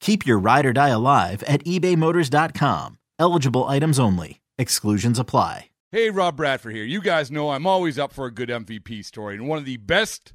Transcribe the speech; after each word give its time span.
Keep 0.00 0.26
your 0.26 0.38
ride 0.38 0.66
or 0.66 0.72
die 0.72 0.88
alive 0.88 1.42
at 1.44 1.64
ebaymotors.com. 1.64 2.98
Eligible 3.18 3.64
items 3.64 3.98
only. 3.98 4.40
Exclusions 4.58 5.18
apply. 5.18 5.66
Hey, 5.92 6.10
Rob 6.10 6.36
Bradford 6.36 6.74
here. 6.74 6.84
You 6.84 7.00
guys 7.00 7.30
know 7.30 7.50
I'm 7.50 7.66
always 7.66 7.98
up 7.98 8.12
for 8.12 8.26
a 8.26 8.30
good 8.30 8.48
MVP 8.48 9.04
story, 9.04 9.34
and 9.36 9.48
one 9.48 9.58
of 9.58 9.64
the 9.64 9.76
best 9.76 10.34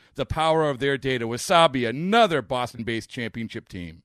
the 0.15 0.25
power 0.25 0.69
of 0.69 0.79
their 0.79 0.97
data. 0.97 1.27
Wasabi, 1.27 1.87
another 1.87 2.41
Boston 2.41 2.83
based 2.83 3.09
championship 3.09 3.67
team. 3.67 4.03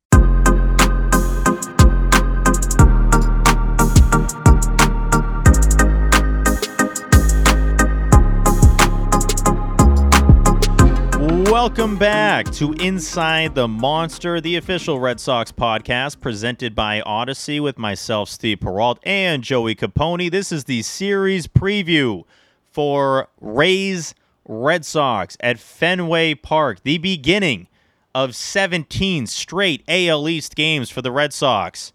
Welcome 11.50 11.96
back 11.96 12.50
to 12.52 12.74
Inside 12.74 13.54
the 13.54 13.66
Monster, 13.66 14.40
the 14.40 14.56
official 14.56 15.00
Red 15.00 15.18
Sox 15.18 15.50
podcast 15.50 16.20
presented 16.20 16.74
by 16.74 17.00
Audacy 17.00 17.60
with 17.60 17.78
myself, 17.78 18.28
Steve 18.28 18.60
Peralt, 18.60 18.98
and 19.02 19.42
Joey 19.42 19.74
Capone. 19.74 20.30
This 20.30 20.52
is 20.52 20.64
the 20.64 20.82
series 20.82 21.46
preview 21.46 22.24
for 22.70 23.28
Rays 23.40 24.14
Red 24.48 24.84
Sox 24.84 25.36
at 25.40 25.58
Fenway 25.58 26.34
Park, 26.34 26.82
the 26.82 26.98
beginning 26.98 27.68
of 28.14 28.34
17 28.34 29.26
straight 29.26 29.82
AL 29.88 30.28
East 30.28 30.54
games 30.54 30.88
for 30.88 31.02
the 31.02 31.10
Red 31.12 31.32
Sox. 31.32 31.92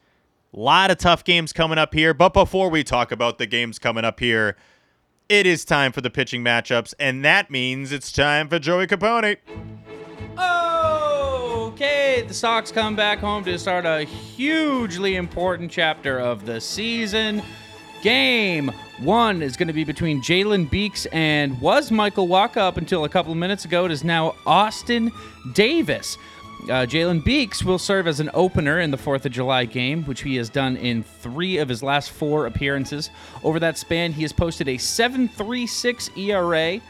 A 0.53 0.59
lot 0.59 0.91
of 0.91 0.97
tough 0.97 1.23
games 1.23 1.53
coming 1.53 1.77
up 1.77 1.93
here, 1.93 2.13
but 2.13 2.33
before 2.33 2.69
we 2.69 2.83
talk 2.83 3.11
about 3.11 3.37
the 3.37 3.45
games 3.45 3.79
coming 3.79 4.03
up 4.03 4.19
here, 4.19 4.57
it 5.29 5.47
is 5.47 5.63
time 5.63 5.93
for 5.93 6.01
the 6.01 6.09
pitching 6.09 6.43
matchups, 6.43 6.93
and 6.99 7.23
that 7.23 7.49
means 7.49 7.93
it's 7.93 8.11
time 8.11 8.49
for 8.49 8.59
Joey 8.59 8.85
Capone. 8.85 9.37
Okay, 11.71 12.21
the 12.27 12.33
Sox 12.33 12.71
come 12.71 12.95
back 12.97 13.19
home 13.19 13.45
to 13.45 13.57
start 13.57 13.85
a 13.85 14.03
hugely 14.03 15.15
important 15.15 15.71
chapter 15.71 16.19
of 16.19 16.45
the 16.45 16.59
season. 16.59 17.41
Game 18.01 18.71
one 18.97 19.43
is 19.43 19.55
going 19.55 19.67
to 19.67 19.73
be 19.73 19.83
between 19.83 20.23
Jalen 20.23 20.69
Beeks 20.69 21.05
and 21.07 21.59
was 21.61 21.91
Michael 21.91 22.27
Wacha 22.27 22.57
up 22.57 22.77
until 22.77 23.05
a 23.05 23.09
couple 23.09 23.31
of 23.31 23.37
minutes 23.37 23.63
ago. 23.65 23.85
It 23.85 23.91
is 23.91 24.03
now 24.03 24.35
Austin 24.45 25.11
Davis. 25.53 26.17
Uh, 26.63 26.85
Jalen 26.85 27.23
Beeks 27.23 27.63
will 27.63 27.77
serve 27.77 28.07
as 28.07 28.19
an 28.19 28.31
opener 28.33 28.79
in 28.79 28.89
the 28.89 28.97
4th 28.97 29.25
of 29.25 29.31
July 29.31 29.65
game, 29.65 30.03
which 30.05 30.21
he 30.21 30.35
has 30.37 30.49
done 30.49 30.77
in 30.77 31.03
three 31.03 31.57
of 31.57 31.69
his 31.69 31.83
last 31.83 32.09
four 32.09 32.47
appearances. 32.47 33.11
Over 33.43 33.59
that 33.59 33.77
span, 33.77 34.13
he 34.13 34.23
has 34.23 34.33
posted 34.33 34.67
a 34.67 34.77
7.36 34.77 36.17
ERA 36.17 36.81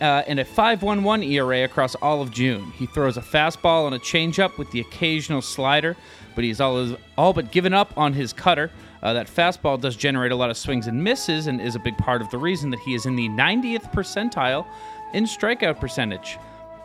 uh, 0.00 0.22
and 0.26 0.40
a 0.40 0.44
5.11 0.44 1.26
ERA 1.30 1.64
across 1.64 1.94
all 1.96 2.20
of 2.20 2.30
June. 2.30 2.70
He 2.72 2.86
throws 2.86 3.16
a 3.16 3.22
fastball 3.22 3.86
and 3.86 3.94
a 3.94 3.98
changeup 3.98 4.58
with 4.58 4.70
the 4.72 4.80
occasional 4.80 5.42
slider, 5.42 5.96
but 6.34 6.44
he's 6.44 6.60
all, 6.60 6.96
all 7.16 7.32
but 7.32 7.50
given 7.50 7.72
up 7.72 7.96
on 7.96 8.12
his 8.12 8.32
cutter. 8.34 8.70
Uh, 9.02 9.12
that 9.12 9.26
fastball 9.26 9.80
does 9.80 9.96
generate 9.96 10.32
a 10.32 10.36
lot 10.36 10.50
of 10.50 10.56
swings 10.56 10.86
and 10.86 11.02
misses 11.02 11.46
and 11.46 11.60
is 11.60 11.74
a 11.74 11.78
big 11.78 11.96
part 11.96 12.20
of 12.20 12.30
the 12.30 12.38
reason 12.38 12.70
that 12.70 12.80
he 12.80 12.94
is 12.94 13.06
in 13.06 13.16
the 13.16 13.28
90th 13.30 13.92
percentile 13.92 14.66
in 15.12 15.24
strikeout 15.24 15.80
percentage. 15.80 16.38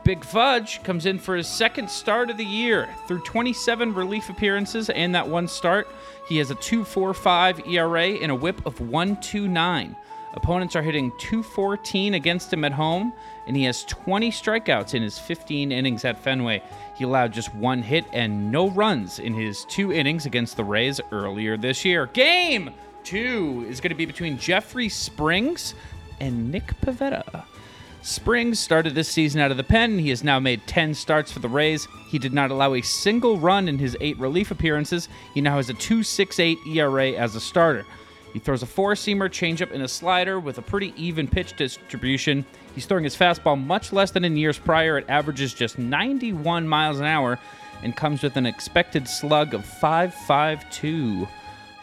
Big 0.03 0.23
Fudge 0.23 0.83
comes 0.83 1.07
in 1.07 1.17
for 1.17 1.35
his 1.35 1.47
second 1.47 1.89
start 1.89 2.29
of 2.29 2.37
the 2.37 2.45
year. 2.45 2.87
Through 3.07 3.21
27 3.21 3.93
relief 3.93 4.29
appearances 4.29 4.91
and 4.91 5.15
that 5.15 5.27
one 5.27 5.47
start, 5.47 5.87
he 6.27 6.37
has 6.37 6.51
a 6.51 6.55
2.45 6.55 7.67
ERA 7.67 8.09
and 8.21 8.31
a 8.31 8.35
whip 8.35 8.63
of 8.67 8.77
1.29. 8.77 9.95
Opponents 10.35 10.75
are 10.75 10.81
hitting 10.81 11.11
214 11.17 12.13
against 12.13 12.51
him 12.51 12.65
at 12.65 12.73
home, 12.73 13.13
and 13.47 13.55
he 13.55 13.63
has 13.63 13.85
20 13.85 14.29
strikeouts 14.31 14.93
in 14.93 15.01
his 15.01 15.17
15 15.17 15.71
innings 15.71 16.03
at 16.03 16.21
Fenway. 16.21 16.61
He 16.95 17.03
allowed 17.03 17.33
just 17.33 17.53
one 17.53 17.83
hit 17.83 18.05
and 18.13 18.51
no 18.51 18.69
runs 18.69 19.19
in 19.19 19.33
his 19.33 19.65
two 19.65 19.91
innings 19.91 20.25
against 20.25 20.55
the 20.57 20.63
Rays 20.63 21.01
earlier 21.11 21.57
this 21.57 21.83
year. 21.83 22.07
Game 22.07 22.71
two 23.03 23.65
is 23.69 23.81
going 23.81 23.89
to 23.89 23.95
be 23.95 24.05
between 24.05 24.37
Jeffrey 24.37 24.89
Springs 24.89 25.75
and 26.19 26.51
Nick 26.51 26.67
Pivetta. 26.81 27.43
Springs 28.01 28.59
started 28.59 28.93
this 28.93 29.09
season 29.09 29.41
out 29.41 29.49
of 29.49 29.57
the 29.57 29.63
pen. 29.63 29.97
He 29.97 30.09
has 30.09 30.23
now 30.23 30.39
made 30.39 30.67
10 30.67 30.93
starts 30.93 31.31
for 31.31 31.39
the 31.39 31.49
Rays. 31.49 31.87
He 32.07 32.19
did 32.19 32.33
not 32.33 32.51
allow 32.51 32.75
a 32.75 32.81
single 32.81 33.39
run 33.39 33.67
in 33.67 33.79
his 33.79 33.97
eight 33.99 34.17
relief 34.19 34.51
appearances. 34.51 35.09
He 35.33 35.41
now 35.41 35.55
has 35.55 35.71
a 35.71 35.73
2.68 35.73 36.67
ERA 36.67 37.11
as 37.13 37.35
a 37.35 37.41
starter. 37.41 37.83
He 38.31 38.39
throws 38.39 38.61
a 38.61 38.67
four 38.67 38.93
seamer, 38.93 39.27
changeup, 39.27 39.71
and 39.71 39.81
a 39.81 39.87
slider 39.87 40.39
with 40.39 40.59
a 40.59 40.61
pretty 40.61 40.93
even 40.95 41.27
pitch 41.27 41.55
distribution. 41.55 42.45
He's 42.75 42.85
throwing 42.85 43.05
his 43.05 43.15
fastball 43.15 43.59
much 43.59 43.93
less 43.93 44.11
than 44.11 44.25
in 44.25 44.35
years 44.35 44.59
prior. 44.59 44.97
It 44.97 45.05
averages 45.09 45.53
just 45.53 45.79
91 45.79 46.67
miles 46.67 46.99
an 46.99 47.05
hour 47.05 47.39
and 47.81 47.95
comes 47.95 48.21
with 48.21 48.35
an 48.35 48.45
expected 48.45 49.07
slug 49.07 49.53
of 49.53 49.65
5.52. 49.65 51.27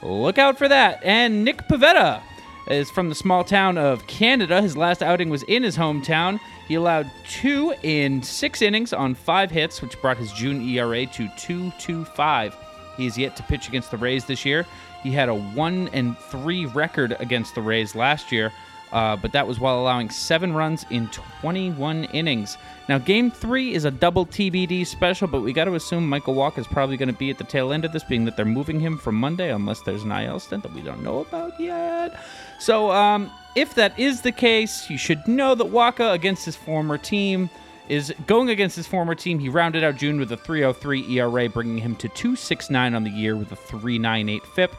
Look 0.02 0.38
out 0.38 0.58
for 0.58 0.68
that. 0.68 1.02
And 1.02 1.44
Nick 1.44 1.66
Pivetta 1.68 2.20
is 2.68 2.90
from 2.90 3.08
the 3.08 3.14
small 3.14 3.42
town 3.42 3.78
of 3.78 4.06
Canada. 4.06 4.60
His 4.60 4.76
last 4.76 5.02
outing 5.02 5.30
was 5.30 5.42
in 5.44 5.62
his 5.62 5.76
hometown. 5.76 6.38
He 6.68 6.74
allowed 6.74 7.10
two 7.28 7.74
in 7.82 8.22
six 8.22 8.62
innings 8.62 8.92
on 8.92 9.14
five 9.14 9.50
hits, 9.50 9.82
which 9.82 10.00
brought 10.00 10.16
his 10.16 10.32
June 10.32 10.60
ERA 10.60 11.06
to 11.06 11.26
2.25. 11.28 12.54
He 12.96 13.06
is 13.06 13.16
yet 13.16 13.36
to 13.36 13.42
pitch 13.44 13.68
against 13.68 13.90
the 13.90 13.96
Rays 13.96 14.24
this 14.24 14.44
year. 14.44 14.66
He 15.02 15.10
had 15.10 15.28
a 15.28 15.34
one 15.34 15.88
and 15.92 16.16
three 16.18 16.66
record 16.66 17.16
against 17.18 17.54
the 17.54 17.62
Rays 17.62 17.94
last 17.94 18.30
year, 18.30 18.52
uh, 18.92 19.16
but 19.16 19.32
that 19.32 19.46
was 19.46 19.58
while 19.58 19.80
allowing 19.80 20.10
seven 20.10 20.52
runs 20.52 20.84
in 20.90 21.08
21 21.08 22.04
innings. 22.04 22.58
Now, 22.88 22.98
Game 22.98 23.30
Three 23.30 23.72
is 23.72 23.84
a 23.84 23.90
double 23.90 24.26
TBD 24.26 24.86
special, 24.86 25.28
but 25.28 25.40
we 25.40 25.52
got 25.52 25.64
to 25.64 25.74
assume 25.74 26.08
Michael 26.08 26.34
Wacha 26.34 26.58
is 26.58 26.66
probably 26.66 26.96
going 26.96 27.08
to 27.08 27.18
be 27.18 27.30
at 27.30 27.38
the 27.38 27.44
tail 27.44 27.72
end 27.72 27.84
of 27.84 27.92
this, 27.92 28.04
being 28.04 28.24
that 28.26 28.36
they're 28.36 28.44
moving 28.44 28.80
him 28.80 28.98
from 28.98 29.14
Monday, 29.14 29.50
unless 29.50 29.80
there's 29.80 30.02
an 30.02 30.12
IL 30.12 30.38
stint 30.40 30.62
that 30.62 30.72
we 30.74 30.82
don't 30.82 31.02
know 31.02 31.20
about 31.20 31.58
yet. 31.58 32.22
So, 32.58 32.90
um, 32.90 33.30
if 33.54 33.74
that 33.74 33.98
is 33.98 34.20
the 34.20 34.32
case, 34.32 34.88
you 34.90 34.98
should 34.98 35.26
know 35.26 35.54
that 35.54 35.66
Wacha 35.66 36.12
against 36.12 36.44
his 36.44 36.56
former 36.56 36.98
team 36.98 37.50
is 37.88 38.12
going 38.26 38.50
against 38.50 38.76
his 38.76 38.86
former 38.86 39.14
team. 39.14 39.38
He 39.38 39.48
rounded 39.48 39.84
out 39.84 39.96
June 39.96 40.18
with 40.18 40.32
a 40.32 40.36
3.03 40.36 41.10
ERA, 41.10 41.48
bringing 41.48 41.78
him 41.78 41.96
to 41.96 42.08
2.69 42.08 42.94
on 42.94 43.04
the 43.04 43.10
year 43.10 43.36
with 43.36 43.52
a 43.52 43.56
3.98 43.56 44.42
FIP. 44.42 44.74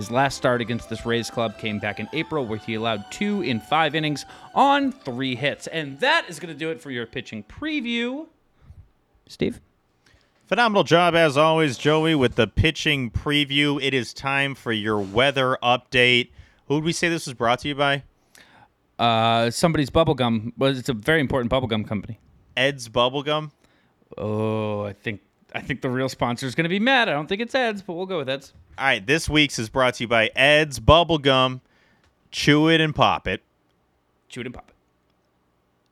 His 0.00 0.10
last 0.10 0.38
start 0.38 0.62
against 0.62 0.88
this 0.88 1.04
Rays 1.04 1.28
club 1.28 1.58
came 1.58 1.78
back 1.78 2.00
in 2.00 2.08
April, 2.14 2.46
where 2.46 2.56
he 2.56 2.72
allowed 2.72 3.04
two 3.10 3.42
in 3.42 3.60
five 3.60 3.94
innings 3.94 4.24
on 4.54 4.92
three 4.92 5.34
hits. 5.34 5.66
And 5.66 6.00
that 6.00 6.24
is 6.26 6.40
going 6.40 6.50
to 6.50 6.58
do 6.58 6.70
it 6.70 6.80
for 6.80 6.90
your 6.90 7.04
pitching 7.04 7.44
preview. 7.44 8.26
Steve? 9.28 9.60
Phenomenal 10.46 10.84
job 10.84 11.14
as 11.14 11.36
always, 11.36 11.76
Joey, 11.76 12.14
with 12.14 12.36
the 12.36 12.46
pitching 12.46 13.10
preview. 13.10 13.78
It 13.82 13.92
is 13.92 14.14
time 14.14 14.54
for 14.54 14.72
your 14.72 14.98
weather 14.98 15.58
update. 15.62 16.30
Who 16.68 16.76
would 16.76 16.84
we 16.84 16.94
say 16.94 17.10
this 17.10 17.26
was 17.26 17.34
brought 17.34 17.58
to 17.58 17.68
you 17.68 17.74
by? 17.74 18.04
Uh, 18.98 19.50
somebody's 19.50 19.90
bubblegum. 19.90 20.54
Well, 20.56 20.74
it's 20.74 20.88
a 20.88 20.94
very 20.94 21.20
important 21.20 21.52
bubblegum 21.52 21.86
company. 21.86 22.18
Ed's 22.56 22.88
Bubblegum. 22.88 23.50
Oh, 24.16 24.80
I 24.80 24.94
think 24.94 25.20
I 25.54 25.60
think 25.60 25.80
the 25.80 25.90
real 25.90 26.08
sponsor 26.08 26.46
is 26.46 26.54
going 26.54 26.64
to 26.64 26.68
be 26.70 26.78
mad. 26.78 27.08
I 27.08 27.12
don't 27.12 27.26
think 27.26 27.40
it's 27.40 27.54
Ed's, 27.54 27.82
but 27.82 27.94
we'll 27.94 28.06
go 28.06 28.18
with 28.18 28.28
Ed's. 28.28 28.52
All 28.78 28.84
right, 28.84 29.04
this 29.04 29.28
week's 29.28 29.58
is 29.58 29.68
brought 29.68 29.94
to 29.94 30.04
you 30.04 30.08
by 30.08 30.30
Ed's 30.36 30.80
Bubblegum. 30.80 31.60
Chew 32.30 32.68
it 32.68 32.80
and 32.80 32.94
pop 32.94 33.26
it. 33.26 33.42
Chew 34.28 34.40
it 34.40 34.46
and 34.46 34.54
pop 34.54 34.68
it. 34.68 34.74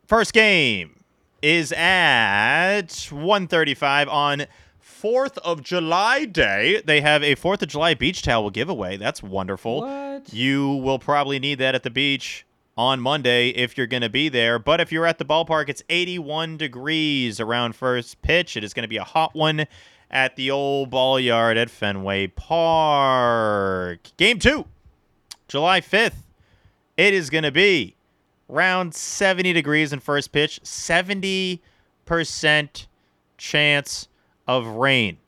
First 0.06 0.32
game 0.32 1.04
is 1.42 1.72
at 1.72 2.86
1:35 2.88 4.08
on 4.08 4.46
4th 4.80 5.38
of 5.38 5.62
July 5.62 6.24
day. 6.24 6.82
They 6.84 7.00
have 7.00 7.22
a 7.22 7.34
4th 7.34 7.62
of 7.62 7.68
July 7.68 7.94
beach 7.94 8.22
towel 8.22 8.50
giveaway. 8.50 8.96
That's 8.96 9.22
wonderful. 9.22 9.82
What? 9.82 10.32
You 10.32 10.76
will 10.76 10.98
probably 10.98 11.38
need 11.38 11.58
that 11.58 11.74
at 11.74 11.82
the 11.82 11.90
beach 11.90 12.46
on 12.78 13.00
Monday 13.00 13.48
if 13.48 13.76
you're 13.76 13.88
going 13.88 14.02
to 14.02 14.08
be 14.08 14.28
there. 14.28 14.60
But 14.60 14.80
if 14.80 14.92
you're 14.92 15.04
at 15.04 15.18
the 15.18 15.24
ballpark, 15.24 15.68
it's 15.68 15.82
81 15.90 16.56
degrees 16.56 17.40
around 17.40 17.74
first 17.74 18.22
pitch. 18.22 18.56
It 18.56 18.62
is 18.62 18.72
going 18.72 18.84
to 18.84 18.88
be 18.88 18.98
a 18.98 19.04
hot 19.04 19.34
one 19.34 19.66
at 20.12 20.36
the 20.36 20.52
old 20.52 20.88
ball 20.88 21.18
yard 21.18 21.56
at 21.58 21.68
Fenway 21.68 22.28
Park. 22.28 23.98
Game 24.16 24.38
2, 24.38 24.64
July 25.48 25.80
5th. 25.80 26.22
It 26.96 27.12
is 27.14 27.28
going 27.30 27.44
to 27.44 27.50
be 27.50 27.96
around 28.48 28.94
70 28.94 29.52
degrees 29.52 29.92
in 29.92 29.98
first 29.98 30.30
pitch, 30.30 30.60
70% 30.62 31.58
chance 33.36 34.08
of 34.46 34.66
rain 34.66 35.18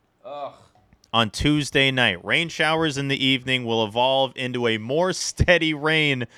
on 1.13 1.31
Tuesday 1.31 1.91
night. 1.91 2.25
Rain 2.25 2.49
showers 2.49 2.97
in 2.97 3.09
the 3.09 3.23
evening 3.25 3.65
will 3.65 3.85
evolve 3.85 4.33
into 4.37 4.69
a 4.69 4.79
more 4.79 5.13
steady 5.15 5.75
rain 5.75 6.29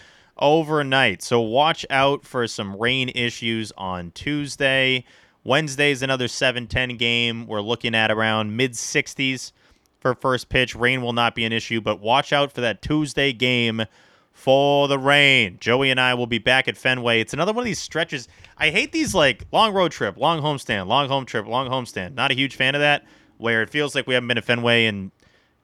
overnight. 0.43 1.23
So 1.23 1.41
watch 1.41 1.87
out 1.89 2.27
for 2.27 2.47
some 2.47 2.77
rain 2.77 3.11
issues 3.15 3.73
on 3.79 4.11
Tuesday. 4.11 5.05
Wednesday's 5.45 6.03
another 6.03 6.27
7-10 6.27 6.99
game. 6.99 7.47
We're 7.47 7.63
looking 7.63 7.95
at 7.95 8.11
around 8.11 8.55
mid 8.57 8.73
60s 8.73 9.53
for 10.01 10.15
first 10.15 10.49
pitch. 10.49 10.75
Rain 10.75 11.01
will 11.01 11.13
not 11.13 11.35
be 11.35 11.45
an 11.45 11.53
issue, 11.53 11.81
but 11.81 12.01
watch 12.01 12.33
out 12.33 12.53
for 12.53 12.61
that 12.61 12.83
Tuesday 12.83 13.33
game 13.33 13.85
for 14.33 14.89
the 14.89 14.99
rain. 14.99 15.59
Joey 15.61 15.91
and 15.91 16.01
I 16.01 16.15
will 16.15 16.27
be 16.27 16.39
back 16.39 16.67
at 16.69 16.77
Fenway. 16.77 17.21
It's 17.21 17.33
another 17.33 17.53
one 17.53 17.63
of 17.63 17.67
these 17.67 17.79
stretches. 17.79 18.29
I 18.59 18.71
hate 18.71 18.93
these 18.93 19.15
like 19.15 19.47
long 19.53 19.73
road 19.73 19.93
trip, 19.93 20.17
long 20.17 20.41
homestand, 20.41 20.89
long 20.89 21.09
home 21.09 21.25
trip, 21.25 21.47
long 21.47 21.69
homestand. 21.69 22.15
Not 22.15 22.31
a 22.31 22.35
huge 22.35 22.57
fan 22.57 22.75
of 22.75 22.81
that 22.81 23.05
where 23.39 23.63
it 23.63 23.71
feels 23.71 23.95
like 23.95 24.07
we 24.07 24.15
haven't 24.15 24.29
been 24.29 24.37
to 24.37 24.43
Fenway 24.43 24.87
in 24.87 25.13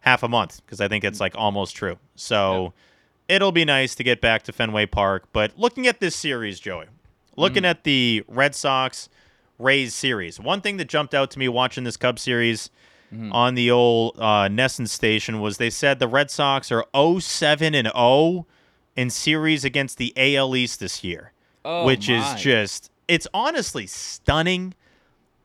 half 0.00 0.22
a 0.22 0.28
month 0.28 0.60
because 0.64 0.80
I 0.80 0.88
think 0.88 1.04
it's 1.04 1.20
like 1.20 1.34
almost 1.36 1.74
true. 1.74 1.98
So 2.14 2.72
it'll 3.28 3.52
be 3.52 3.64
nice 3.64 3.94
to 3.96 4.04
get 4.04 4.20
back 4.20 4.42
to 4.44 4.52
Fenway 4.52 4.86
Park. 4.86 5.24
But 5.32 5.58
looking 5.58 5.86
at 5.86 6.00
this 6.00 6.16
series, 6.16 6.60
Joey, 6.60 6.86
looking 7.36 7.64
at 7.64 7.84
the 7.84 8.24
Red 8.28 8.54
Sox 8.54 9.08
Rays 9.58 9.94
series, 9.94 10.38
one 10.40 10.60
thing 10.60 10.76
that 10.78 10.88
jumped 10.88 11.14
out 11.14 11.30
to 11.32 11.38
me 11.38 11.48
watching 11.48 11.84
this 11.84 11.96
Cubs 11.96 12.22
series 12.22 12.70
on 13.32 13.54
the 13.54 13.70
old 13.70 14.16
uh, 14.18 14.48
NESN 14.48 14.86
station 14.86 15.40
was 15.40 15.56
they 15.56 15.70
said 15.70 15.98
the 15.98 16.06
Red 16.08 16.30
Sox 16.30 16.70
are 16.70 16.84
07 16.94 17.74
and 17.74 17.88
0 17.88 18.46
in 18.96 19.08
series 19.08 19.64
against 19.64 19.96
the 19.96 20.12
AL 20.16 20.54
East 20.54 20.78
this 20.80 21.02
year, 21.02 21.32
Oh, 21.64 21.86
which 21.86 22.08
my. 22.10 22.16
is 22.34 22.40
just 22.42 22.90
it's 23.08 23.26
honestly 23.32 23.86
stunning 23.86 24.74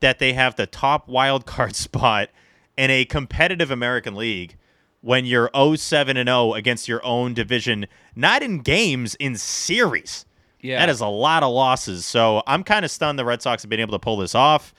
that 0.00 0.18
they 0.18 0.34
have 0.34 0.56
the 0.56 0.66
top 0.66 1.08
wild 1.08 1.46
card 1.46 1.74
spot 1.76 2.28
in 2.76 2.90
a 2.90 3.06
competitive 3.06 3.70
American 3.70 4.14
League 4.14 4.56
when 5.04 5.26
you're 5.26 5.50
07 5.54 6.16
and 6.16 6.28
0 6.28 6.54
against 6.54 6.88
your 6.88 7.04
own 7.04 7.34
division, 7.34 7.86
not 8.16 8.42
in 8.42 8.60
games, 8.60 9.14
in 9.16 9.36
series. 9.36 10.24
Yeah. 10.62 10.78
That 10.78 10.88
is 10.88 11.00
a 11.00 11.06
lot 11.06 11.42
of 11.42 11.52
losses. 11.52 12.06
So 12.06 12.42
I'm 12.46 12.64
kind 12.64 12.86
of 12.86 12.90
stunned 12.90 13.18
the 13.18 13.24
Red 13.26 13.42
Sox 13.42 13.62
have 13.62 13.68
been 13.68 13.80
able 13.80 13.92
to 13.92 13.98
pull 13.98 14.16
this 14.16 14.34
off, 14.34 14.72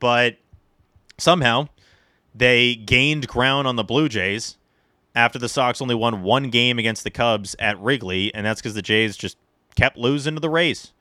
but 0.00 0.36
somehow 1.16 1.68
they 2.34 2.74
gained 2.74 3.28
ground 3.28 3.68
on 3.68 3.76
the 3.76 3.84
Blue 3.84 4.08
Jays 4.08 4.56
after 5.14 5.38
the 5.38 5.48
Sox 5.48 5.80
only 5.80 5.94
won 5.94 6.22
one 6.22 6.50
game 6.50 6.78
against 6.80 7.04
the 7.04 7.10
Cubs 7.10 7.54
at 7.60 7.78
Wrigley, 7.80 8.34
and 8.34 8.44
that's 8.44 8.60
because 8.60 8.74
the 8.74 8.82
Jays 8.82 9.16
just 9.16 9.36
kept 9.76 9.96
losing 9.96 10.34
to 10.34 10.40
the 10.40 10.50
Rays. 10.50 10.92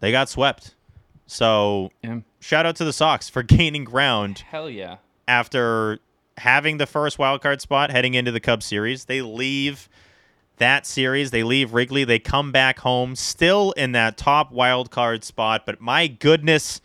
They 0.00 0.12
got 0.12 0.28
swept. 0.28 0.74
So 1.26 1.90
Yeah. 2.02 2.18
shout 2.40 2.66
out 2.66 2.76
to 2.76 2.84
the 2.84 2.92
Sox 2.92 3.30
for 3.30 3.42
gaining 3.56 3.84
ground 3.84 4.44
Hell 4.50 4.68
yeah. 4.68 4.96
after 5.26 5.98
having 6.38 6.78
the 6.78 6.86
first 6.86 7.18
wild 7.18 7.42
card 7.42 7.60
spot 7.60 7.90
heading 7.90 8.14
into 8.14 8.32
the 8.32 8.40
Cubs 8.40 8.66
series. 8.66 9.04
They 9.04 9.22
leave 9.22 9.88
that 10.58 10.86
series, 10.86 11.30
they 11.30 11.44
leave 11.44 11.72
Wrigley, 11.72 12.04
they 12.04 12.18
come 12.18 12.50
back 12.52 12.80
home 12.80 13.14
still 13.14 13.72
in 13.72 13.92
that 13.92 14.16
top 14.16 14.50
wild 14.50 14.90
card 14.90 15.22
spot, 15.22 15.64
but 15.64 15.80
my 15.80 16.08
goodness, 16.08 16.80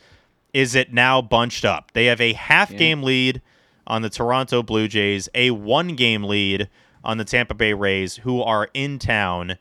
is 0.53 0.75
it 0.75 0.94
now 0.94 1.21
bunched 1.21 1.65
up. 1.65 1.91
They 1.94 2.05
have 2.05 2.21
a 2.21 2.33
half 2.33 2.69
game 2.69 3.01
lead 3.01 3.42
on 3.87 4.01
the 4.01 4.09
Toronto 4.09 4.63
Blue 4.63 4.87
Jays, 4.87 5.28
a 5.33 5.51
one 5.51 5.95
game 5.95 6.23
lead 6.23 6.69
on 7.04 7.18
the 7.18 7.25
Tampa 7.25 7.54
Bay 7.54 7.73
Rays, 7.73 8.18
who 8.18 8.42
are 8.42 8.69
in 8.73 8.99
town. 8.99 9.57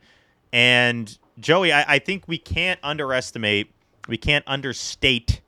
And 0.51 1.17
Joey, 1.39 1.73
I, 1.73 1.95
I 1.95 1.99
think 1.99 2.27
we 2.27 2.37
can't 2.37 2.79
underestimate, 2.83 3.71
we 4.07 4.17
can't 4.17 4.47
understate 4.47 5.41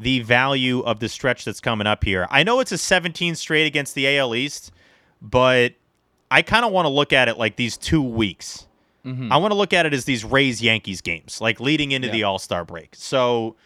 the 0.00 0.20
value 0.20 0.80
of 0.80 0.98
the 0.98 1.08
stretch 1.08 1.44
that's 1.44 1.60
coming 1.60 1.86
up 1.86 2.02
here. 2.04 2.26
I 2.30 2.42
know 2.42 2.60
it's 2.60 2.72
a 2.72 2.78
17 2.78 3.34
straight 3.34 3.66
against 3.66 3.94
the 3.94 4.16
AL 4.16 4.34
East, 4.34 4.72
but 5.20 5.74
I 6.30 6.40
kind 6.40 6.64
of 6.64 6.72
want 6.72 6.86
to 6.86 6.90
look 6.90 7.12
at 7.12 7.28
it 7.28 7.36
like 7.36 7.56
these 7.56 7.76
two 7.76 8.02
weeks. 8.02 8.66
Mm-hmm. 9.04 9.30
I 9.30 9.36
want 9.36 9.52
to 9.52 9.56
look 9.56 9.74
at 9.74 9.84
it 9.84 9.92
as 9.92 10.06
these 10.06 10.24
Rays 10.24 10.62
Yankees 10.62 11.02
games, 11.02 11.40
like 11.40 11.60
leading 11.60 11.92
into 11.92 12.08
Yeah. 12.08 12.12
the 12.14 12.22
All 12.24 12.38
Star 12.38 12.64
break. 12.64 12.94
So 12.94 13.56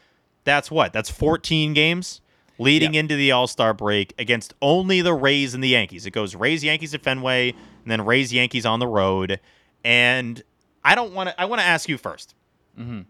that's 0.43 0.71
what? 0.73 0.93
That's 0.93 1.09
14 1.09 1.73
games 1.73 2.21
leading 2.59 2.95
Yeah. 2.95 3.00
into 3.00 3.14
the 3.14 3.31
All 3.31 3.47
Star 3.47 3.73
break 3.73 4.12
against 4.19 4.55
only 4.61 5.03
the 5.03 5.14
Rays 5.14 5.55
and 5.55 5.62
the 5.62 5.69
Yankees. 5.69 6.05
It 6.05 6.11
goes 6.11 6.35
Rays 6.35 6.64
Yankees 6.64 6.95
at 6.95 7.03
Fenway, 7.03 7.50
and 7.50 7.91
then 7.91 8.05
Rays 8.05 8.33
Yankees 8.33 8.67
on 8.67 8.81
the 8.81 8.88
road. 8.88 9.38
And 9.85 10.43
I 10.85 10.97
don't 10.97 11.12
want 11.14 11.29
to. 11.31 11.41
I 11.41 11.45
want 11.45 11.61
to 11.61 11.67
ask 11.67 11.88
you 11.88 11.97
1st 11.97 12.35
mm-hmm. 12.79 13.00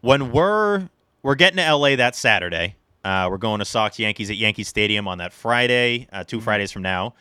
When 0.00 0.32
we're 0.32 0.88
we're 1.24 1.34
getting 1.34 1.56
to 1.56 1.74
LA 1.74 1.96
that 1.96 2.14
Saturday, 2.14 2.76
uh, 3.02 3.26
we're 3.28 3.38
going 3.38 3.58
to 3.58 3.64
Sox 3.64 3.98
Yankees 3.98 4.30
at 4.30 4.36
Yankee 4.36 4.62
Stadium 4.62 5.08
on 5.08 5.18
that 5.18 5.32
Friday, 5.32 6.06
uh, 6.12 6.22
2 6.22 6.40
Fridays 6.40 6.70
from 6.70 6.82
now, 6.82 7.14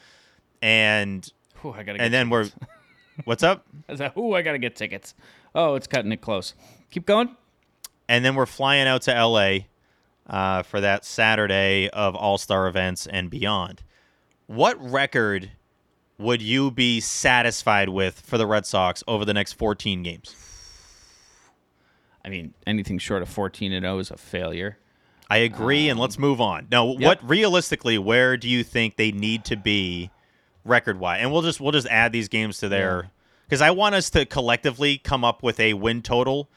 and 0.62 1.28
Ooh, 1.66 1.72
I 1.72 1.82
gotta. 1.84 1.98
Get 1.98 2.06
and 2.06 2.14
then 2.14 2.30
we're. 2.30 2.50
What's 3.26 3.44
up? 3.44 3.66
I 3.90 3.94
like, 3.94 4.18
ooh, 4.18 4.34
I 4.34 4.42
gotta 4.42 4.58
get 4.58 4.76
tickets. 4.76 5.14
Oh, 5.56 5.76
it's 5.76 5.88
cutting 5.88 6.12
it 6.12 6.22
close. 6.22 6.54
Keep 6.92 7.06
going. 7.06 7.36
and 8.10 8.24
then 8.26 8.36
we're 8.36 8.46
flying 8.46 8.88
out 8.88 9.04
to 9.04 9.12
LA 9.12 9.60
uh, 10.28 10.64
for 10.64 10.82
that 10.82 11.06
Saturday 11.06 11.90
of 11.90 12.16
All 12.16 12.38
Star 12.38 12.68
events 12.68 13.08
and 13.08 13.30
beyond. 13.30 13.84
What 14.48 14.80
record 14.82 15.52
would 16.18 16.42
you 16.42 16.72
be 16.72 17.00
satisfied 17.00 17.90
with 17.90 18.20
for 18.20 18.38
the 18.38 18.46
Red 18.46 18.66
Sox 18.66 19.04
over 19.08 19.26
the 19.26 19.34
next 19.34 19.54
14 19.54 20.04
games? 20.04 20.36
I 22.26 22.30
mean, 22.30 22.54
anything 22.66 23.00
short 23.00 23.22
of 23.22 23.30
14 23.30 23.74
and 23.74 23.84
0 23.84 24.00
is 24.00 24.12
a 24.12 24.18
failure. 24.18 24.78
I 25.30 25.38
agree, 25.38 25.90
and 25.90 26.00
let's 26.00 26.20
move 26.20 26.40
on. 26.40 26.68
Now, 26.70 26.86
what 26.86 27.28
realistically, 27.28 27.98
where 27.98 28.38
do 28.38 28.48
you 28.48 28.64
think 28.64 28.98
they 28.98 29.12
need 29.12 29.46
to 29.46 29.56
be 29.56 30.12
record 30.64 31.00
wise? 31.00 31.20
And 31.22 31.32
we'll 31.32 31.42
just 31.42 31.60
we'll 31.60 31.72
just 31.72 31.88
add 31.88 32.12
these 32.12 32.28
games 32.28 32.60
to 32.60 32.70
their 32.70 33.10
because 33.48 33.62
I 33.62 33.72
want 33.72 33.96
us 33.96 34.10
to 34.12 34.26
collectively 34.26 34.98
come 34.98 35.24
up 35.24 35.42
with 35.42 35.60
a 35.60 35.74
win 35.74 36.02
total 36.02 36.50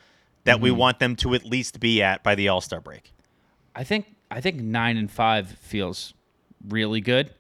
that 0.45 0.61
we 0.61 0.71
want 0.71 0.99
them 0.99 1.17
to 1.17 1.35
at 1.35 1.45
least 1.45 1.81
be 1.81 2.03
at 2.03 2.23
by 2.23 2.35
the 2.35 2.49
All 2.49 2.61
Star 2.61 2.81
break. 2.81 3.13
I 3.75 3.85
think 3.85 4.15
I 4.31 4.41
think 4.41 4.61
nine 4.61 4.97
and 4.97 5.11
five 5.11 5.49
feels 5.49 6.15
really 6.69 7.01
good. 7.01 7.31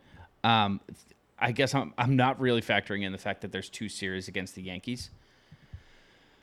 Um, 0.44 0.80
I 1.38 1.52
guess 1.52 1.74
I'm 1.74 1.92
I'm 1.98 2.16
not 2.16 2.40
really 2.40 2.62
factoring 2.62 3.02
in 3.02 3.12
the 3.12 3.18
fact 3.18 3.42
that 3.42 3.52
there's 3.52 3.68
two 3.68 3.88
series 3.88 4.28
against 4.28 4.54
the 4.54 4.62
Yankees. 4.62 5.10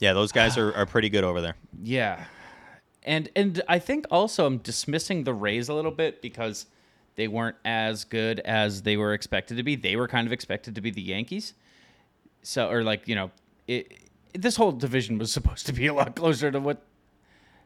Yeah, 0.04 0.12
those 0.12 0.34
guys 0.34 0.58
are, 0.58 0.74
are 0.74 0.86
pretty 0.86 1.08
good 1.08 1.24
over 1.24 1.40
there. 1.40 1.56
Yeah, 1.82 2.26
and 3.04 3.30
and 3.38 3.62
I 3.70 3.80
think 3.80 4.06
also 4.12 4.46
I'm 4.46 4.58
dismissing 4.58 5.24
the 5.24 5.34
Rays 5.34 5.70
a 5.70 5.74
little 5.74 5.92
bit 5.92 6.22
because 6.22 6.66
they 7.16 7.30
weren't 7.30 7.56
as 7.64 8.04
good 8.04 8.42
as 8.42 8.82
they 8.82 8.98
were 8.98 9.14
expected 9.14 9.56
to 9.56 9.64
be. 9.64 9.78
They 9.78 9.96
were 9.96 10.10
kind 10.10 10.28
of 10.28 10.34
expected 10.34 10.76
to 10.76 10.82
be 10.82 10.92
the 10.92 11.02
Yankees. 11.02 11.54
So 12.42 12.70
or 12.70 12.84
like 12.84 13.08
you 13.08 13.16
know 13.16 13.32
it. 13.66 13.98
This 14.34 14.58
whole 14.58 14.74
division 14.74 15.20
was 15.20 15.32
supposed 15.40 15.68
to 15.68 15.72
be 15.72 15.88
a 15.88 15.94
lot 15.94 16.18
closer 16.18 16.52
to 16.52 16.60
what 16.60 16.84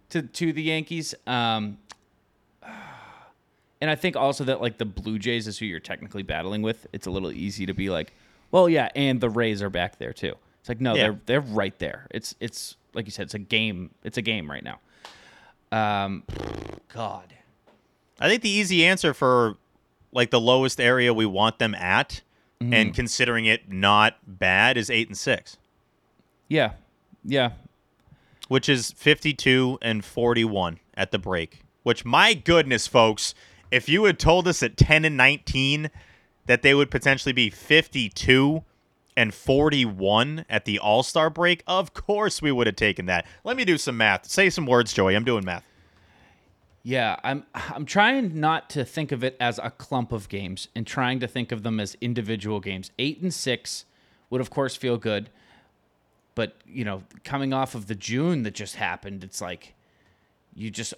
to 0.09 0.21
to 0.21 0.53
the 0.53 0.61
Yankees. 0.61 1.15
Um, 1.25 1.79
and 3.81 3.89
I 3.89 3.95
think 3.95 4.15
also 4.15 4.43
that 4.43 4.61
like 4.61 4.77
the 4.77 4.85
Blue 4.85 5.17
Jays 5.17 5.47
is 5.47 5.57
who 5.57 5.65
you're 5.65 5.79
technically 5.79 6.21
battling 6.21 6.61
with. 6.61 6.85
It's 6.93 7.07
a 7.07 7.11
little 7.11 7.31
easy 7.31 7.65
to 7.65 7.73
be 7.73 7.89
like, 7.89 8.13
well, 8.51 8.69
yeah, 8.69 8.89
and 8.95 9.21
the 9.21 9.29
Rays 9.31 9.63
are 9.63 9.71
back 9.71 9.97
there 9.97 10.13
too. 10.13 10.35
It's 10.67 10.69
like 10.69 10.81
no, 10.81 10.95
Yeah. 10.95 11.03
they're 11.03 11.19
they're 11.27 11.39
right 11.41 11.79
there. 11.79 12.07
It's 12.11 12.35
it's 12.41 12.75
like 12.93 13.05
you 13.05 13.11
said, 13.11 13.23
it's 13.23 13.33
a 13.33 13.39
game. 13.39 13.91
It's 14.03 14.17
a 14.17 14.21
game 14.21 14.51
right 14.51 14.63
now. 14.63 14.79
Um, 15.71 16.23
God, 16.93 17.33
I 18.19 18.27
think 18.27 18.41
the 18.41 18.49
easy 18.49 18.85
answer 18.85 19.13
for 19.13 19.55
like 20.11 20.29
the 20.29 20.41
lowest 20.41 20.81
area 20.81 21.13
we 21.13 21.25
want 21.25 21.57
them 21.59 21.73
at, 21.73 22.21
Mm-hmm. 22.61 22.73
and 22.73 22.93
considering 22.93 23.45
it 23.45 23.71
not 23.71 24.17
bad, 24.25 24.77
is 24.77 24.89
eight 24.89 25.07
and 25.07 25.17
six, 25.17 25.55
yeah, 26.49 26.71
yeah, 27.23 27.51
which 28.49 28.67
is 28.67 28.91
fifty-two 28.91 29.77
and 29.81 30.03
forty-one 30.03 30.79
at 30.95 31.11
the 31.11 31.19
break. 31.19 31.61
Which, 31.83 32.03
my 32.03 32.33
goodness, 32.33 32.87
folks, 32.87 33.35
if 33.71 33.87
you 33.87 34.03
had 34.05 34.17
told 34.19 34.47
us 34.47 34.61
at 34.63 34.75
ten 34.75 35.05
and 35.05 35.15
nineteen 35.15 35.91
that 36.47 36.61
they 36.63 36.73
would 36.73 36.89
potentially 36.91 37.31
be 37.31 37.49
fifty-two 37.51 38.63
and 39.17 39.33
41 39.33 40.45
at 40.49 40.63
the 40.63 40.79
All 40.79 41.03
Star 41.03 41.29
break, 41.29 41.63
of 41.67 41.93
course 41.93 42.41
we 42.41 42.51
would 42.53 42.67
have 42.67 42.77
taken 42.77 43.07
that. 43.07 43.25
Let 43.43 43.57
me 43.57 43.65
do 43.65 43.77
some 43.77 43.97
math. 43.97 44.27
Say 44.27 44.49
some 44.49 44.65
words, 44.65 44.93
Joey. 44.93 45.15
I'm 45.15 45.25
doing 45.25 45.43
math. 45.43 45.65
yeah. 46.83 47.17
I'm 47.23 47.43
I'm 47.53 47.85
trying 47.85 48.39
not 48.39 48.69
to 48.71 48.85
think 48.85 49.11
of 49.11 49.23
it 49.23 49.35
as 49.39 49.59
a 49.61 49.71
clump 49.71 50.11
of 50.13 50.29
games 50.29 50.69
and 50.75 50.87
trying 50.87 51.19
to 51.19 51.27
think 51.27 51.51
of 51.51 51.63
them 51.63 51.79
as 51.79 51.97
individual 51.99 52.59
games. 52.61 52.91
Eight 52.99 53.19
and 53.21 53.33
six 53.33 53.83
would 54.29 54.39
of 54.39 54.49
course 54.49 54.75
feel 54.75 54.97
good, 54.97 55.29
but 56.35 56.55
you 56.65 56.85
know, 56.85 57.03
coming 57.23 57.51
off 57.53 57.75
of 57.75 57.87
the 57.87 57.95
June 57.95 58.43
that 58.43 58.53
just 58.53 58.75
happened, 58.75 59.23
it's 59.23 59.41
like 59.41 59.73
you 60.53 60.69
just 60.69 60.93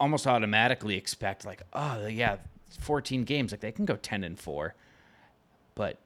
almost 0.00 0.26
automatically 0.26 0.96
expect 0.96 1.44
like, 1.44 1.62
oh 1.74 2.06
yeah, 2.06 2.36
14 2.80 3.24
games, 3.24 3.52
like 3.52 3.60
they 3.60 3.72
can 3.72 3.84
go 3.84 3.96
10 3.96 4.24
and 4.24 4.38
four, 4.38 4.74
but 5.74 5.98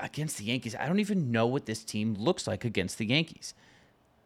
against 0.00 0.38
the 0.38 0.44
Yankees, 0.44 0.74
I 0.74 0.86
don't 0.86 1.00
even 1.00 1.30
know 1.30 1.46
what 1.46 1.66
this 1.66 1.84
team 1.84 2.14
looks 2.14 2.46
like 2.46 2.64
against 2.64 2.98
the 2.98 3.06
Yankees 3.06 3.54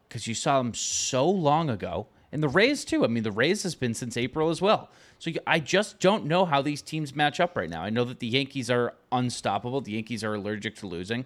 because 0.09 0.27
you 0.27 0.35
saw 0.35 0.59
them 0.59 0.75
so 0.75 1.29
long 1.29 1.71
ago. 1.71 2.07
And 2.33 2.43
the 2.43 2.49
Rays, 2.49 2.85
too. 2.85 3.05
I 3.05 3.09
mean, 3.09 3.25
the 3.25 3.33
Rays 3.33 3.65
has 3.65 3.75
been 3.75 3.93
since 3.95 4.17
April 4.17 4.51
as 4.51 4.63
well. 4.63 4.89
So 5.19 5.31
you- 5.31 5.41
I 5.47 5.59
just 5.59 5.99
don't 5.99 6.27
know 6.27 6.45
how 6.45 6.63
these 6.63 6.81
teams 6.81 7.15
match 7.15 7.41
up 7.41 7.57
right 7.57 7.69
now. 7.69 7.83
I 7.83 7.91
know 7.91 8.05
that 8.05 8.21
the 8.21 8.27
Yankees 8.29 8.71
are 8.71 8.95
unstoppable. 9.11 9.81
The 9.81 9.93
Yankees 9.93 10.23
are 10.23 10.35
allergic 10.35 10.77
to 10.77 10.87
losing. 10.87 11.25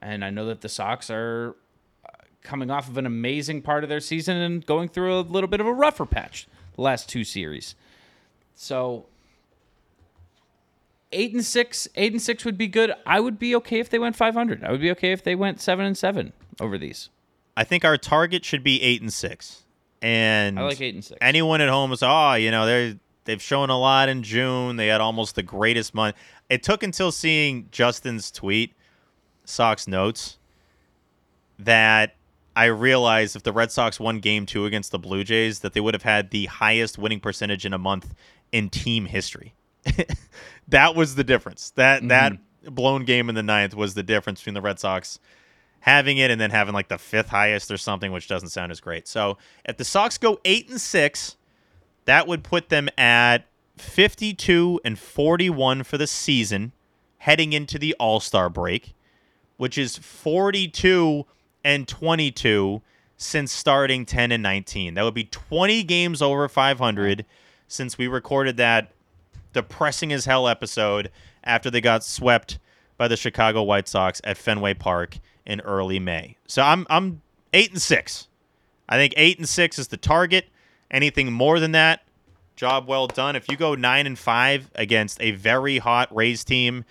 And 0.00 0.24
I 0.24 0.30
know 0.30 0.46
that 0.46 0.60
the 0.60 0.68
Sox 0.68 1.10
are 1.10 1.54
uh, 2.04 2.08
coming 2.42 2.70
off 2.72 2.88
of 2.88 2.98
an 2.98 3.06
amazing 3.06 3.62
part 3.62 3.84
of 3.84 3.88
their 3.88 4.00
season 4.00 4.36
and 4.36 4.66
going 4.66 4.88
through 4.88 5.16
a 5.16 5.20
little 5.20 5.48
bit 5.48 5.60
of 5.60 5.66
a 5.66 5.72
rougher 5.72 6.06
patch 6.06 6.48
the 6.74 6.82
last 6.82 7.08
two 7.08 7.22
series. 7.22 7.76
So 8.56 9.06
eight 11.12 11.32
and 11.32 11.44
six, 11.44 11.88
eight 11.94 12.12
and 12.12 12.20
six 12.20 12.44
would 12.44 12.58
be 12.58 12.66
good. 12.66 12.92
I 13.06 13.20
would 13.20 13.38
be 13.38 13.54
okay 13.56 13.78
if 13.78 13.90
they 13.90 13.98
went 13.98 14.16
five 14.16 14.34
hundred. 14.34 14.64
I 14.64 14.70
would 14.70 14.80
be 14.80 14.90
okay 14.92 15.12
if 15.12 15.22
they 15.22 15.34
went 15.34 15.60
seven 15.60 15.84
and 15.86 15.96
seven 15.96 16.32
over 16.60 16.78
these. 16.78 17.10
I 17.56 17.64
think 17.64 17.84
our 17.84 17.98
target 17.98 18.44
should 18.44 18.64
be 18.64 18.82
eight 18.82 19.02
and 19.02 19.12
six. 19.12 19.64
And 20.00 20.58
I 20.58 20.62
like 20.62 20.80
eight 20.80 20.94
and 20.94 21.04
six. 21.04 21.18
anyone 21.20 21.60
at 21.60 21.68
home 21.68 21.92
is, 21.92 22.02
oh, 22.02 22.34
you 22.34 22.50
know, 22.50 22.66
they 22.66 22.98
they've 23.24 23.42
shown 23.42 23.70
a 23.70 23.78
lot 23.78 24.08
in 24.08 24.22
June. 24.22 24.76
They 24.76 24.88
had 24.88 25.00
almost 25.00 25.34
the 25.34 25.42
greatest 25.42 25.94
month. 25.94 26.16
It 26.48 26.62
took 26.62 26.82
until 26.82 27.12
seeing 27.12 27.68
Justin's 27.70 28.30
tweet, 28.30 28.74
Sox 29.44 29.86
notes, 29.86 30.38
that 31.58 32.16
I 32.56 32.66
realized 32.66 33.36
if 33.36 33.42
the 33.42 33.52
Red 33.52 33.70
Sox 33.70 34.00
won 34.00 34.18
Game 34.18 34.44
Two 34.46 34.66
against 34.66 34.90
the 34.90 34.98
Blue 34.98 35.24
Jays, 35.24 35.60
that 35.60 35.72
they 35.72 35.80
would 35.80 35.94
have 35.94 36.02
had 36.02 36.30
the 36.30 36.46
highest 36.46 36.98
winning 36.98 37.20
percentage 37.20 37.64
in 37.64 37.72
a 37.72 37.78
month 37.78 38.14
in 38.50 38.68
team 38.70 39.06
history. 39.06 39.54
that 40.68 40.94
was 40.94 41.14
the 41.14 41.24
difference. 41.24 41.70
That 41.70 42.00
mm-hmm. 42.00 42.08
that 42.08 42.74
blown 42.74 43.04
game 43.04 43.28
in 43.28 43.34
the 43.34 43.42
ninth 43.42 43.74
was 43.74 43.94
the 43.94 44.02
difference 44.02 44.40
between 44.40 44.54
the 44.54 44.60
Red 44.60 44.78
Sox 44.78 45.18
having 45.80 46.18
it 46.18 46.30
and 46.30 46.40
then 46.40 46.50
having 46.50 46.72
like 46.72 46.88
the 46.88 46.98
fifth 46.98 47.28
highest 47.28 47.70
or 47.70 47.76
something, 47.76 48.12
which 48.12 48.28
doesn't 48.28 48.50
sound 48.50 48.70
as 48.70 48.80
great. 48.80 49.08
So 49.08 49.36
if 49.64 49.76
the 49.76 49.84
Sox 49.84 50.16
go 50.16 50.38
eight 50.44 50.68
and 50.70 50.80
six, 50.80 51.36
that 52.04 52.28
would 52.28 52.44
put 52.44 52.68
them 52.68 52.88
at 52.96 53.46
52 53.78 54.80
and 54.84 54.98
41 54.98 55.82
for 55.82 55.98
the 55.98 56.06
season 56.06 56.72
heading 57.18 57.52
into 57.52 57.78
the 57.78 57.94
All 57.98 58.20
Star 58.20 58.48
break, 58.48 58.94
which 59.56 59.76
is 59.76 59.98
42 59.98 61.26
and 61.64 61.88
22 61.88 62.80
since 63.16 63.52
starting 63.52 64.06
10 64.06 64.32
and 64.32 64.42
19. 64.42 64.94
That 64.94 65.02
would 65.02 65.14
be 65.14 65.24
20 65.24 65.82
games 65.84 66.22
over 66.22 66.48
500 66.48 67.24
since 67.66 67.98
we 67.98 68.06
recorded 68.06 68.56
that 68.56 68.92
depressing 69.52 70.12
as 70.12 70.24
hell 70.24 70.48
episode 70.48 71.10
after 71.44 71.70
they 71.70 71.80
got 71.80 72.04
swept 72.04 72.58
by 72.96 73.08
the 73.08 73.16
Chicago 73.16 73.62
White 73.62 73.88
Sox 73.88 74.20
at 74.24 74.36
Fenway 74.36 74.74
Park 74.74 75.18
in 75.44 75.60
early 75.62 75.98
May. 75.98 76.36
So 76.46 76.62
I'm 76.62 76.86
I'm 76.88 77.22
8 77.52 77.72
and 77.72 77.82
6. 77.82 78.28
I 78.88 78.96
think 78.96 79.14
8 79.16 79.38
and 79.38 79.48
6 79.48 79.78
is 79.78 79.88
the 79.88 79.96
target. 79.96 80.48
Anything 80.90 81.32
more 81.32 81.58
than 81.58 81.72
that, 81.72 82.02
job 82.56 82.86
well 82.86 83.06
done. 83.06 83.34
If 83.34 83.48
you 83.48 83.56
go 83.56 83.74
9 83.74 84.06
and 84.06 84.18
5 84.18 84.70
against 84.74 85.20
a 85.20 85.32
very 85.32 85.78
hot 85.78 86.14
Rays 86.14 86.44
team 86.44 86.84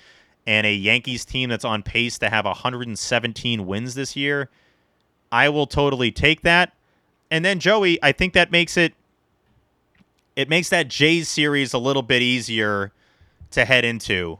and 0.47 0.65
a 0.65 0.73
Yankees 0.73 1.23
team 1.23 1.49
that's 1.49 1.65
on 1.65 1.83
pace 1.83 2.17
to 2.19 2.29
have 2.29 2.45
117 2.45 3.65
wins 3.65 3.93
this 3.93 4.15
year, 4.15 4.49
I 5.31 5.49
will 5.49 5.67
totally 5.67 6.11
take 6.11 6.41
that. 6.41 6.73
And 7.29 7.45
then 7.45 7.59
Joey, 7.59 8.01
I 8.03 8.11
think 8.11 8.33
that 8.33 8.51
makes 8.51 8.75
it 8.75 8.93
it 10.41 10.49
makes 10.49 10.69
that 10.69 10.87
Jays 10.87 11.29
series 11.29 11.73
a 11.73 11.77
little 11.77 12.01
bit 12.01 12.21
easier 12.21 12.91
to 13.51 13.65
head 13.65 13.85
into. 13.85 14.39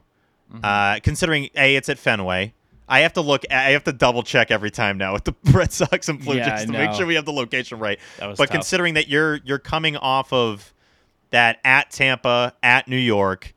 Uh, 0.62 1.00
considering 1.00 1.48
a 1.56 1.76
it's 1.76 1.88
at 1.88 1.98
Fenway. 1.98 2.52
I 2.86 3.00
have 3.00 3.14
to 3.14 3.22
look. 3.22 3.44
I 3.50 3.70
have 3.70 3.84
to 3.84 3.92
double 3.92 4.22
check 4.22 4.50
every 4.50 4.70
time 4.70 4.98
now 4.98 5.14
with 5.14 5.24
the 5.24 5.34
Red 5.50 5.72
Sox 5.72 6.10
and 6.10 6.22
Blue 6.22 6.36
Yeah, 6.36 6.58
Jays 6.58 6.66
to 6.66 6.72
make 6.72 6.92
sure 6.92 7.06
we 7.06 7.14
have 7.14 7.24
the 7.24 7.32
location 7.32 7.78
right. 7.78 7.98
But 8.18 8.36
tough. 8.36 8.50
considering 8.50 8.94
that 8.94 9.08
you're 9.08 9.36
you're 9.44 9.58
coming 9.58 9.96
off 9.96 10.30
of 10.30 10.74
that 11.30 11.58
at 11.64 11.90
Tampa, 11.90 12.54
at 12.62 12.86
New 12.86 12.98
York, 12.98 13.54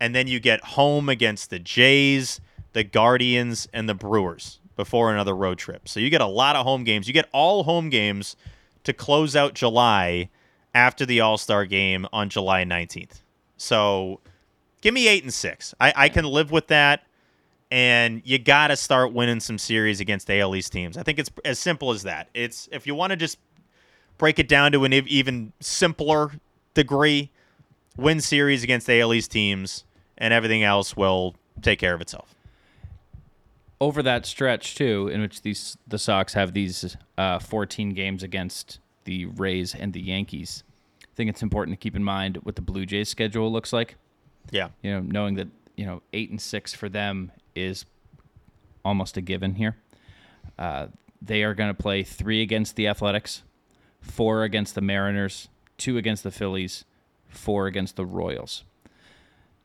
and 0.00 0.14
then 0.14 0.26
you 0.26 0.40
get 0.40 0.64
home 0.64 1.10
against 1.10 1.50
the 1.50 1.58
Jays, 1.58 2.40
the 2.72 2.82
Guardians, 2.82 3.68
and 3.74 3.86
the 3.86 3.94
Brewers 3.94 4.58
before 4.74 5.12
another 5.12 5.36
road 5.36 5.58
trip. 5.58 5.86
So 5.86 6.00
you 6.00 6.08
get 6.08 6.22
a 6.22 6.26
lot 6.26 6.56
of 6.56 6.64
home 6.64 6.84
games. 6.84 7.08
You 7.08 7.12
get 7.12 7.28
all 7.30 7.64
home 7.64 7.90
games 7.90 8.36
to 8.84 8.94
close 8.94 9.36
out 9.36 9.52
July 9.52 10.30
after 10.78 11.04
the 11.04 11.20
All 11.20 11.36
Star 11.36 11.66
game 11.66 12.06
on 12.12 12.28
July 12.28 12.62
19th. 12.64 13.22
So 13.56 14.20
give 14.80 14.94
me 14.94 15.08
eight 15.08 15.24
and 15.24 15.34
six. 15.34 15.74
I, 15.80 15.92
I 15.96 16.08
can 16.08 16.24
live 16.24 16.52
with 16.52 16.68
that. 16.68 17.02
And 17.70 18.22
you 18.24 18.38
got 18.38 18.68
to 18.68 18.76
start 18.76 19.12
winning 19.12 19.40
some 19.40 19.58
series 19.58 20.00
against 20.00 20.30
AL 20.30 20.54
East 20.56 20.72
teams. 20.72 20.96
I 20.96 21.02
think 21.02 21.18
it's 21.18 21.30
as 21.44 21.58
simple 21.58 21.90
as 21.90 22.04
that. 22.04 22.28
It's 22.32 22.68
if 22.72 22.86
you 22.86 22.94
want 22.94 23.10
to 23.10 23.16
just 23.16 23.38
break 24.18 24.38
it 24.38 24.48
down 24.48 24.72
to 24.72 24.84
an 24.84 24.92
even 24.94 25.52
simpler 25.60 26.30
degree, 26.74 27.30
win 27.96 28.20
series 28.20 28.62
against 28.64 28.88
AL 28.88 29.12
East 29.12 29.30
teams, 29.32 29.84
and 30.16 30.32
everything 30.32 30.62
else 30.62 30.96
will 30.96 31.34
take 31.60 31.78
care 31.80 31.92
of 31.92 32.00
itself. 32.00 32.34
over 33.80 34.02
that 34.02 34.26
stretch 34.26 34.74
too, 34.76 35.08
in 35.08 35.20
which 35.20 35.42
these 35.42 35.76
the 35.86 35.98
Sox 35.98 36.34
have 36.34 36.52
these 36.54 36.96
uh, 37.18 37.38
14 37.38 37.90
games 37.94 38.22
against 38.22 38.80
the 39.04 39.26
Rays 39.26 39.74
and 39.74 39.92
the 39.92 40.00
Yankees. 40.00 40.64
I 41.18 41.20
think 41.20 41.30
it's 41.30 41.42
important 41.42 41.76
to 41.76 41.82
keep 41.82 41.96
in 41.96 42.04
mind 42.04 42.36
what 42.44 42.54
the 42.54 42.62
Blue 42.62 42.86
Jays 42.86 43.08
schedule 43.08 43.50
looks 43.50 43.72
like. 43.72 43.96
Yeah. 44.52 44.68
You 44.82 44.92
know, 44.92 45.00
knowing 45.00 45.34
that 45.34 45.48
you 45.76 45.84
know 45.84 46.00
eight 46.12 46.30
and 46.30 46.40
six 46.40 46.72
for 46.72 46.88
them 46.88 47.32
is 47.56 47.84
almost 48.84 49.16
a 49.16 49.20
given 49.20 49.56
here. 49.56 49.76
Uh, 50.56 50.86
they 51.20 51.42
are 51.42 51.54
going 51.54 51.74
to 51.74 51.82
play 51.82 52.04
three 52.04 52.40
against 52.40 52.76
the 52.76 52.86
Athletics, 52.86 53.42
four 54.00 54.44
against 54.44 54.76
the 54.76 54.80
Mariners, 54.80 55.48
two 55.76 55.96
against 55.96 56.22
the 56.22 56.30
Phillies, 56.30 56.84
four 57.26 57.66
against 57.66 57.96
the 57.96 58.06
Royals. 58.06 58.62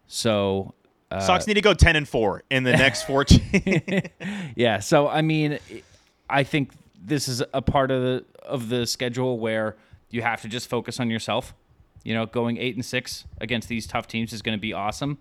So 0.08 0.74
Sox 1.20 1.46
need 1.46 1.54
to 1.54 1.62
go 1.62 1.76
10 1.76 1.96
and 1.96 2.08
4 2.08 2.42
in 2.50 2.64
the 2.64 2.72
next 2.72 3.04
14. 3.08 4.10
Yeah, 4.56 4.80
so 4.80 5.08
I 5.08 5.22
mean, 5.22 5.60
I 6.28 6.46
think 6.46 6.72
this 7.00 7.28
is 7.28 7.44
a 7.54 7.62
part 7.62 7.92
of 7.92 8.02
the 8.02 8.26
of 8.42 8.70
the 8.70 8.88
schedule 8.88 9.38
where 9.38 9.78
you 10.13 10.22
have 10.22 10.43
to 10.43 10.48
just 10.48 10.70
focus 10.70 11.00
on 11.00 11.10
yourself. 11.10 11.55
You 12.03 12.13
know, 12.13 12.25
going 12.25 12.58
eight 12.58 12.75
and 12.75 12.86
six 12.86 13.25
against 13.41 13.67
these 13.67 13.88
tough 13.88 14.08
teams 14.08 14.32
is 14.32 14.41
going 14.41 14.58
to 14.58 14.62
be 14.62 14.72
awesome. 14.72 15.17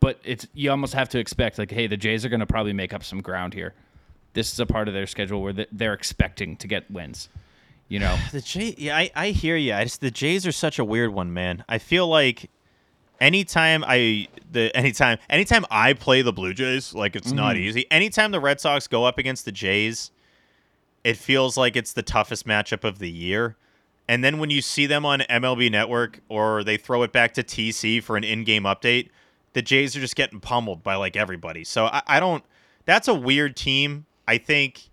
But 0.00 0.20
it's 0.22 0.46
you 0.54 0.70
almost 0.70 0.94
have 0.94 1.08
to 1.10 1.18
expect 1.18 1.58
like, 1.58 1.70
hey, 1.70 1.88
the 1.88 1.96
Jays 1.96 2.24
are 2.24 2.28
going 2.28 2.40
to 2.40 2.46
probably 2.46 2.72
make 2.72 2.94
up 2.94 3.02
some 3.02 3.20
ground 3.20 3.54
here. 3.54 3.74
This 4.34 4.52
is 4.52 4.60
a 4.60 4.66
part 4.66 4.86
of 4.86 4.94
their 4.94 5.06
schedule 5.06 5.42
where 5.42 5.66
they're 5.72 5.94
expecting 5.94 6.56
to 6.58 6.68
get 6.68 6.88
wins. 6.90 7.28
You 7.88 7.98
know, 7.98 8.16
the 8.32 8.40
J 8.40 8.74
yeah, 8.78 8.96
I, 8.96 9.10
I 9.16 9.28
hear 9.30 9.56
you. 9.56 9.74
I 9.74 9.82
just 9.82 10.00
the 10.00 10.12
Jays 10.12 10.46
are 10.46 10.52
such 10.52 10.78
a 10.78 10.84
weird 10.84 11.12
one, 11.12 11.32
man. 11.32 11.64
I 11.68 11.78
feel 11.78 12.06
like 12.06 12.50
anytime 13.20 13.82
I 13.84 14.28
the 14.52 14.70
anytime 14.76 15.18
anytime 15.28 15.64
I 15.72 15.94
play 15.94 16.22
the 16.22 16.32
Blue 16.32 16.54
Jays, 16.54 16.94
like 16.94 17.16
it's 17.16 17.32
not 17.32 17.56
mm-hmm. 17.56 17.64
easy. 17.64 17.90
Anytime 17.90 18.30
the 18.30 18.40
Red 18.40 18.60
Sox 18.60 18.86
go 18.86 19.04
up 19.04 19.18
against 19.18 19.44
the 19.44 19.52
Jays, 19.52 20.12
it 21.04 21.16
feels 21.16 21.56
like 21.56 21.76
it's 21.76 21.92
the 21.92 22.02
toughest 22.02 22.46
matchup 22.46 22.84
of 22.84 22.98
the 22.98 23.10
year. 23.10 23.56
And 24.08 24.24
then 24.24 24.38
when 24.38 24.50
you 24.50 24.62
see 24.62 24.86
them 24.86 25.04
on 25.04 25.20
MLB 25.20 25.70
Network 25.70 26.20
or 26.28 26.64
they 26.64 26.76
throw 26.76 27.02
it 27.02 27.12
back 27.12 27.34
to 27.34 27.42
TC 27.42 28.02
for 28.02 28.16
an 28.16 28.24
in-game 28.24 28.62
update, 28.62 29.10
the 29.52 29.62
Jays 29.62 29.96
are 29.96 30.00
just 30.00 30.16
getting 30.16 30.40
pummeled 30.40 30.82
by 30.82 30.94
like 30.94 31.16
everybody. 31.16 31.64
So 31.64 31.86
I, 31.86 32.02
I 32.06 32.20
don't. 32.20 32.44
That's 32.84 33.08
a 33.08 33.14
weird 33.14 33.54
team. 33.54 34.06
I 34.26 34.38
think 34.38 34.88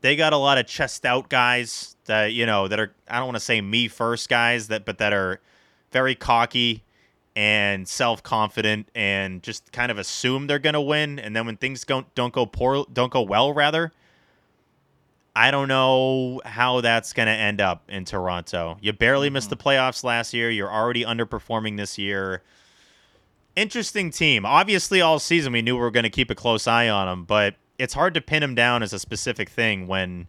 they 0.00 0.16
got 0.16 0.32
a 0.32 0.36
lot 0.36 0.58
of 0.58 0.66
chest 0.66 1.04
out 1.04 1.28
guys 1.28 1.96
that 2.06 2.32
you 2.32 2.46
know 2.46 2.68
that 2.68 2.78
are 2.78 2.94
I 3.08 3.16
don't 3.18 3.26
want 3.26 3.36
to 3.36 3.44
say 3.44 3.60
me 3.60 3.88
first 3.88 4.28
guys 4.28 4.68
that 4.68 4.84
but 4.84 4.98
that 4.98 5.12
are 5.12 5.40
very 5.92 6.14
cocky 6.14 6.84
and 7.34 7.86
self 7.86 8.22
confident 8.22 8.88
and 8.94 9.42
just 9.42 9.72
kind 9.72 9.90
of 9.90 9.98
assume 9.98 10.46
they're 10.46 10.58
gonna 10.58 10.80
win 10.80 11.18
and 11.18 11.34
then 11.36 11.46
when 11.46 11.56
things 11.56 11.84
don't 11.84 12.12
don't 12.14 12.32
go 12.32 12.46
poor 12.46 12.86
don't 12.92 13.12
go 13.12 13.20
well 13.20 13.52
rather 13.52 13.92
I 15.36 15.50
don't 15.50 15.68
know 15.68 16.40
how 16.46 16.80
that's 16.80 17.12
going 17.12 17.26
to 17.26 17.32
end 17.32 17.60
up 17.60 17.82
in 17.90 18.06
Toronto. 18.06 18.78
You 18.80 18.94
barely 18.94 19.28
missed 19.28 19.50
mm-hmm. 19.50 19.58
the 19.58 19.62
playoffs 19.62 20.02
last 20.02 20.32
year. 20.32 20.48
You're 20.50 20.72
already 20.72 21.04
underperforming 21.04 21.76
this 21.76 21.98
year. 21.98 22.42
Interesting 23.54 24.10
team. 24.10 24.46
Obviously, 24.46 25.02
all 25.02 25.18
season 25.18 25.52
we 25.52 25.60
knew 25.60 25.74
we 25.74 25.82
were 25.82 25.90
going 25.90 26.04
to 26.04 26.10
keep 26.10 26.30
a 26.30 26.34
close 26.34 26.66
eye 26.66 26.88
on 26.88 27.06
them, 27.06 27.24
but 27.24 27.56
it's 27.78 27.92
hard 27.92 28.14
to 28.14 28.22
pin 28.22 28.40
them 28.40 28.54
down 28.54 28.82
as 28.82 28.94
a 28.94 28.98
specific 28.98 29.50
thing 29.50 29.86
when 29.86 30.26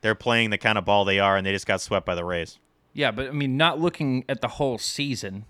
they're 0.00 0.14
playing 0.14 0.50
the 0.50 0.58
kind 0.58 0.78
of 0.78 0.84
ball 0.84 1.04
they 1.04 1.18
are 1.18 1.36
and 1.36 1.44
they 1.44 1.50
just 1.50 1.66
got 1.66 1.80
swept 1.80 2.06
by 2.06 2.14
the 2.14 2.24
Rays. 2.24 2.60
yeah, 2.92 3.10
but 3.10 3.26
I 3.26 3.32
mean, 3.32 3.56
not 3.56 3.80
looking 3.80 4.24
at 4.28 4.42
the 4.42 4.48
whole 4.48 4.78
season, 4.78 5.44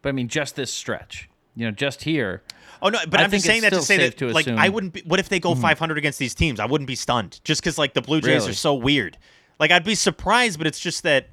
but 0.00 0.08
I 0.08 0.12
mean, 0.12 0.28
just 0.28 0.56
this 0.56 0.72
stretch. 0.72 1.28
You 1.58 1.64
know, 1.64 1.72
just 1.72 2.04
here. 2.04 2.44
Oh 2.80 2.88
no, 2.88 3.00
but 3.08 3.18
I 3.18 3.24
I'm 3.24 3.32
just 3.32 3.44
saying 3.44 3.62
that 3.62 3.72
to 3.72 3.82
say 3.82 3.96
that 3.96 4.16
to 4.18 4.28
like 4.28 4.46
I 4.46 4.68
wouldn't 4.68 4.92
be 4.92 5.02
what 5.04 5.18
if 5.18 5.28
they 5.28 5.40
go 5.40 5.54
mm-hmm. 5.54 5.60
500 5.60 5.98
against 5.98 6.20
these 6.20 6.32
teams? 6.32 6.60
I 6.60 6.66
wouldn't 6.66 6.86
be 6.86 6.94
stunned 6.94 7.40
just 7.42 7.64
cuz 7.64 7.76
like 7.76 7.94
the 7.94 8.00
Blue 8.00 8.20
Jays 8.20 8.42
Really? 8.42 8.50
are 8.50 8.54
so 8.54 8.74
weird. 8.74 9.18
Like 9.58 9.72
I'd 9.72 9.82
be 9.82 9.96
surprised, 9.96 10.56
but 10.58 10.68
it's 10.68 10.78
just 10.78 11.02
that 11.02 11.30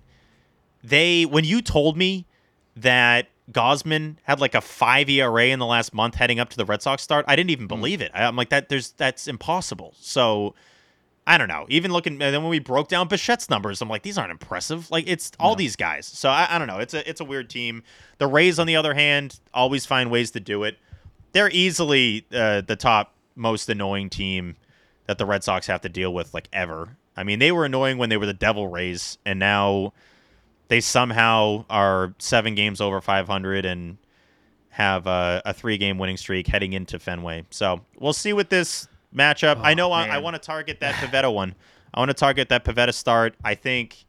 they 0.83 1.25
when 1.25 1.43
you 1.43 1.61
told 1.61 1.95
me 1.95 2.25
that 2.75 3.27
Gausman 3.51 4.15
had 4.23 4.41
like 4.41 4.55
a 4.55 4.61
5 4.61 5.07
ERA 5.09 5.45
in 5.45 5.59
the 5.59 5.67
last 5.67 5.93
month 5.93 6.15
heading 6.15 6.39
up 6.39 6.49
to 6.49 6.57
the 6.57 6.65
Red 6.65 6.81
Sox 6.81 7.03
start, 7.03 7.23
I 7.27 7.35
didn't 7.35 7.51
even 7.51 7.67
mm. 7.67 7.69
believe 7.69 8.01
it. 8.01 8.09
I, 8.15 8.23
I'm 8.23 8.35
like 8.35 8.49
that 8.49 8.69
there's 8.69 8.93
that's 8.93 9.27
impossible. 9.27 9.93
So 9.99 10.55
I 11.27 11.37
don't 11.37 11.47
know. 11.47 11.65
Even 11.69 11.91
looking, 11.91 12.13
and 12.13 12.21
then 12.21 12.43
when 12.43 12.51
we 12.51 12.59
broke 12.59 12.87
down 12.87 13.09
Bichette's 13.09 13.49
numbers, 13.49 13.81
I'm 13.81 13.89
like, 13.89 14.03
these 14.03 14.17
aren't 14.17 14.31
impressive. 14.31 14.91
Like 14.91 15.07
it's 15.07 15.31
all 15.39 15.55
these 15.55 15.75
guys. 15.75 16.05
So 16.05 16.29
I, 16.29 16.47
I 16.49 16.59
don't 16.59 16.67
know. 16.67 16.77
It's 16.77 16.93
a 16.93 17.07
it's 17.09 17.19
a 17.19 17.25
weird 17.25 17.49
team. 17.49 17.83
The 18.19 18.27
Rays, 18.27 18.59
on 18.59 18.67
the 18.67 18.75
other 18.75 18.93
hand, 18.93 19.39
always 19.53 19.85
find 19.85 20.11
ways 20.11 20.31
to 20.31 20.39
do 20.39 20.63
it. 20.63 20.77
They're 21.31 21.49
easily 21.49 22.25
uh, 22.33 22.61
the 22.61 22.75
top 22.75 23.13
most 23.35 23.67
annoying 23.69 24.09
team 24.09 24.55
that 25.07 25.17
the 25.17 25.25
Red 25.25 25.43
Sox 25.43 25.67
have 25.67 25.81
to 25.81 25.89
deal 25.89 26.13
with, 26.13 26.33
like 26.33 26.47
ever. 26.53 26.97
I 27.17 27.23
mean, 27.23 27.39
they 27.39 27.51
were 27.51 27.65
annoying 27.65 27.97
when 27.97 28.09
they 28.09 28.17
were 28.17 28.25
the 28.25 28.33
Devil 28.33 28.67
Rays, 28.67 29.17
and 29.25 29.39
now 29.39 29.93
they 30.67 30.79
somehow 30.81 31.65
are 31.69 32.13
seven 32.19 32.55
games 32.55 32.81
over 32.81 33.01
500 33.01 33.65
and 33.65 33.97
have 34.69 35.07
a, 35.07 35.41
a 35.45 35.53
three 35.53 35.77
game 35.77 35.97
winning 35.97 36.17
streak 36.17 36.47
heading 36.47 36.73
into 36.73 36.99
Fenway. 36.99 37.45
So 37.49 37.81
we'll 37.97 38.13
see 38.13 38.33
what 38.33 38.49
this 38.49 38.87
matchup. 39.15 39.59
I 39.61 39.73
know 39.73 39.89
oh, 39.89 39.93
I, 39.93 40.07
I 40.07 40.17
want 40.17 40.35
to 40.35 40.41
target 40.41 40.79
that 40.81 40.95
Pivetta 40.95 41.33
one. 41.33 41.55
I 41.93 41.99
want 41.99 42.09
to 42.09 42.15
target 42.15 42.49
that 42.49 42.65
Pivetta 42.65 42.93
start. 42.93 43.35
I 43.43 43.55
think 43.55 44.05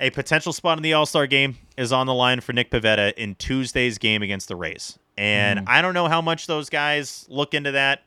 a 0.00 0.10
potential 0.10 0.52
spot 0.52 0.78
in 0.78 0.82
the 0.82 0.92
All 0.92 1.06
Star 1.06 1.26
game 1.26 1.56
is 1.76 1.92
on 1.92 2.06
the 2.06 2.14
line 2.14 2.40
for 2.40 2.52
Nick 2.52 2.70
Pivetta 2.70 3.14
in 3.14 3.34
Tuesday's 3.36 3.98
game 3.98 4.22
against 4.22 4.48
the 4.48 4.56
Rays. 4.56 4.98
And 5.16 5.60
mm-hmm. 5.60 5.68
I 5.68 5.82
don't 5.82 5.94
know 5.94 6.08
how 6.08 6.20
much 6.20 6.46
those 6.46 6.68
guys 6.68 7.26
look 7.28 7.54
into 7.54 7.72
that. 7.72 8.02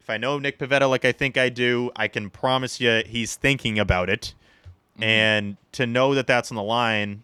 If 0.00 0.10
I 0.10 0.16
know 0.16 0.38
Nick 0.38 0.58
Pivetta 0.58 0.88
like 0.88 1.04
I 1.04 1.12
think 1.12 1.36
I 1.36 1.48
do, 1.48 1.90
I 1.94 2.08
can 2.08 2.30
promise 2.30 2.80
you 2.80 3.02
he's 3.06 3.36
thinking 3.36 3.78
about 3.78 4.10
it. 4.10 4.34
Mm-hmm. 4.94 5.02
And 5.04 5.56
to 5.72 5.86
know 5.86 6.14
that 6.14 6.26
that's 6.26 6.50
on 6.50 6.56
the 6.56 6.62
line, 6.62 7.22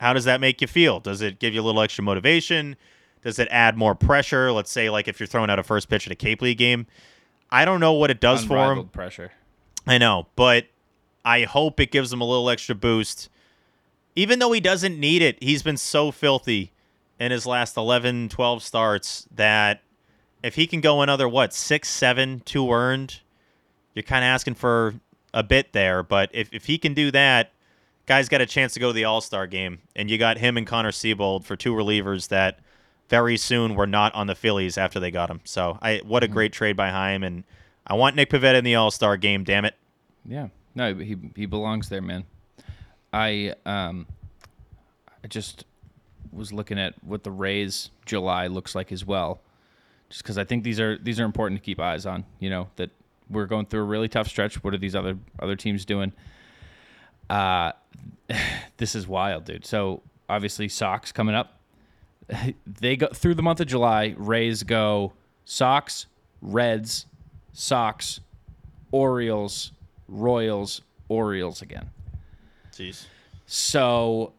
how 0.00 0.12
does 0.12 0.24
that 0.24 0.40
make 0.40 0.60
you 0.60 0.66
feel? 0.66 1.00
Does 1.00 1.20
it 1.22 1.38
give 1.38 1.54
you 1.54 1.60
a 1.60 1.64
little 1.64 1.80
extra 1.82 2.04
motivation? 2.04 2.76
Does 3.22 3.38
it 3.38 3.48
add 3.50 3.76
more 3.76 3.94
pressure? 3.94 4.50
Let's 4.50 4.70
say, 4.70 4.88
like 4.88 5.08
if 5.08 5.20
you're 5.20 5.26
throwing 5.26 5.50
out 5.50 5.58
a 5.58 5.62
first 5.62 5.88
pitch 5.88 6.06
at 6.06 6.12
a 6.12 6.16
Cape 6.16 6.40
League 6.40 6.58
game. 6.58 6.86
I 7.52 7.64
don't 7.64 7.80
know 7.80 7.94
what 7.94 8.10
it 8.10 8.20
does 8.20 8.44
for 8.44 8.72
him. 8.72 8.88
Pressure. 8.88 9.32
I 9.86 9.98
know, 9.98 10.26
but 10.36 10.66
I 11.24 11.42
hope 11.42 11.80
it 11.80 11.90
gives 11.90 12.12
him 12.12 12.20
a 12.20 12.24
little 12.24 12.48
extra 12.48 12.74
boost. 12.74 13.28
Even 14.14 14.38
though 14.38 14.52
he 14.52 14.60
doesn't 14.60 14.98
need 14.98 15.22
it, 15.22 15.42
he's 15.42 15.62
been 15.62 15.76
so 15.76 16.10
filthy 16.10 16.72
in 17.18 17.30
his 17.30 17.46
last 17.46 17.76
11, 17.76 18.28
12 18.30 18.62
starts 18.62 19.28
that 19.34 19.82
if 20.42 20.54
he 20.54 20.66
can 20.66 20.80
go 20.80 21.02
another, 21.02 21.28
what, 21.28 21.52
six, 21.52 21.88
seven, 21.88 22.40
two 22.44 22.72
earned, 22.72 23.20
you're 23.94 24.02
kind 24.02 24.24
of 24.24 24.28
asking 24.28 24.54
for 24.54 24.94
a 25.34 25.42
bit 25.42 25.72
there. 25.72 26.02
But 26.02 26.30
if, 26.32 26.52
if 26.52 26.64
he 26.64 26.78
can 26.78 26.94
do 26.94 27.10
that, 27.10 27.52
guy's 28.06 28.28
got 28.28 28.40
a 28.40 28.46
chance 28.46 28.74
to 28.74 28.80
go 28.80 28.88
to 28.88 28.92
the 28.92 29.04
All 29.04 29.20
Star 29.20 29.46
game. 29.46 29.80
And 29.94 30.10
you 30.10 30.18
got 30.18 30.38
him 30.38 30.56
and 30.56 30.66
Connor 30.66 30.92
Seabold 30.92 31.44
for 31.44 31.56
two 31.56 31.74
relievers 31.74 32.28
that 32.28 32.60
very 33.10 33.36
soon 33.36 33.74
were 33.74 33.88
not 33.88 34.14
on 34.14 34.28
the 34.28 34.34
Phillies 34.36 34.78
after 34.78 35.00
they 35.00 35.10
got 35.10 35.28
him. 35.28 35.40
So 35.44 35.78
I 35.82 36.00
what 36.04 36.22
a 36.22 36.28
great 36.28 36.52
trade 36.52 36.76
by 36.76 36.88
Chaim. 36.90 37.22
And 37.22 37.44
I 37.86 37.94
want 37.94 38.16
Nick 38.16 38.30
Pivetta 38.30 38.54
in 38.54 38.64
the 38.64 38.76
All 38.76 38.90
Star 38.90 39.16
game, 39.16 39.44
damn 39.44 39.64
it. 39.64 39.74
Yeah. 40.24 40.48
No, 40.74 40.94
he 40.94 41.16
he 41.36 41.44
belongs 41.44 41.88
there, 41.88 42.00
man. 42.00 42.24
I 43.12 43.54
um 43.66 44.06
I 45.22 45.26
just 45.26 45.64
was 46.32 46.52
looking 46.52 46.78
at 46.78 46.94
what 47.04 47.24
the 47.24 47.32
Rays 47.32 47.90
July 48.06 48.46
looks 48.46 48.74
like 48.76 48.92
as 48.92 49.04
well. 49.04 49.40
Just 50.08 50.24
cuz 50.24 50.38
I 50.38 50.44
think 50.44 50.62
these 50.62 50.78
are 50.78 50.96
these 50.96 51.18
are 51.18 51.24
important 51.24 51.60
to 51.60 51.64
keep 51.64 51.80
eyes 51.80 52.06
on, 52.06 52.24
you 52.38 52.48
know, 52.48 52.68
that 52.76 52.90
we're 53.28 53.46
going 53.46 53.66
through 53.66 53.80
a 53.80 53.84
really 53.84 54.08
tough 54.08 54.28
stretch. 54.28 54.62
What 54.62 54.72
are 54.72 54.78
these 54.78 54.94
other 54.94 55.18
other 55.40 55.56
teams 55.56 55.84
doing? 55.84 56.12
Uh 57.28 57.72
this 58.76 58.94
is 58.94 59.08
wild, 59.08 59.44
dude. 59.44 59.66
So, 59.66 60.02
obviously 60.28 60.68
Sox 60.68 61.10
coming 61.10 61.34
up. 61.34 61.59
They 62.66 62.96
go 62.96 63.08
through 63.08 63.34
the 63.34 63.42
month 63.42 63.60
of 63.60 63.66
July, 63.66 64.14
Rays 64.16 64.62
go 64.62 65.12
Sox, 65.44 66.06
Reds, 66.40 67.06
Sox, 67.52 68.20
Orioles, 68.92 69.72
Royals, 70.08 70.82
Orioles 71.08 71.62
again. 71.62 71.90
Jeez. 72.72 73.06
So, 73.46 74.32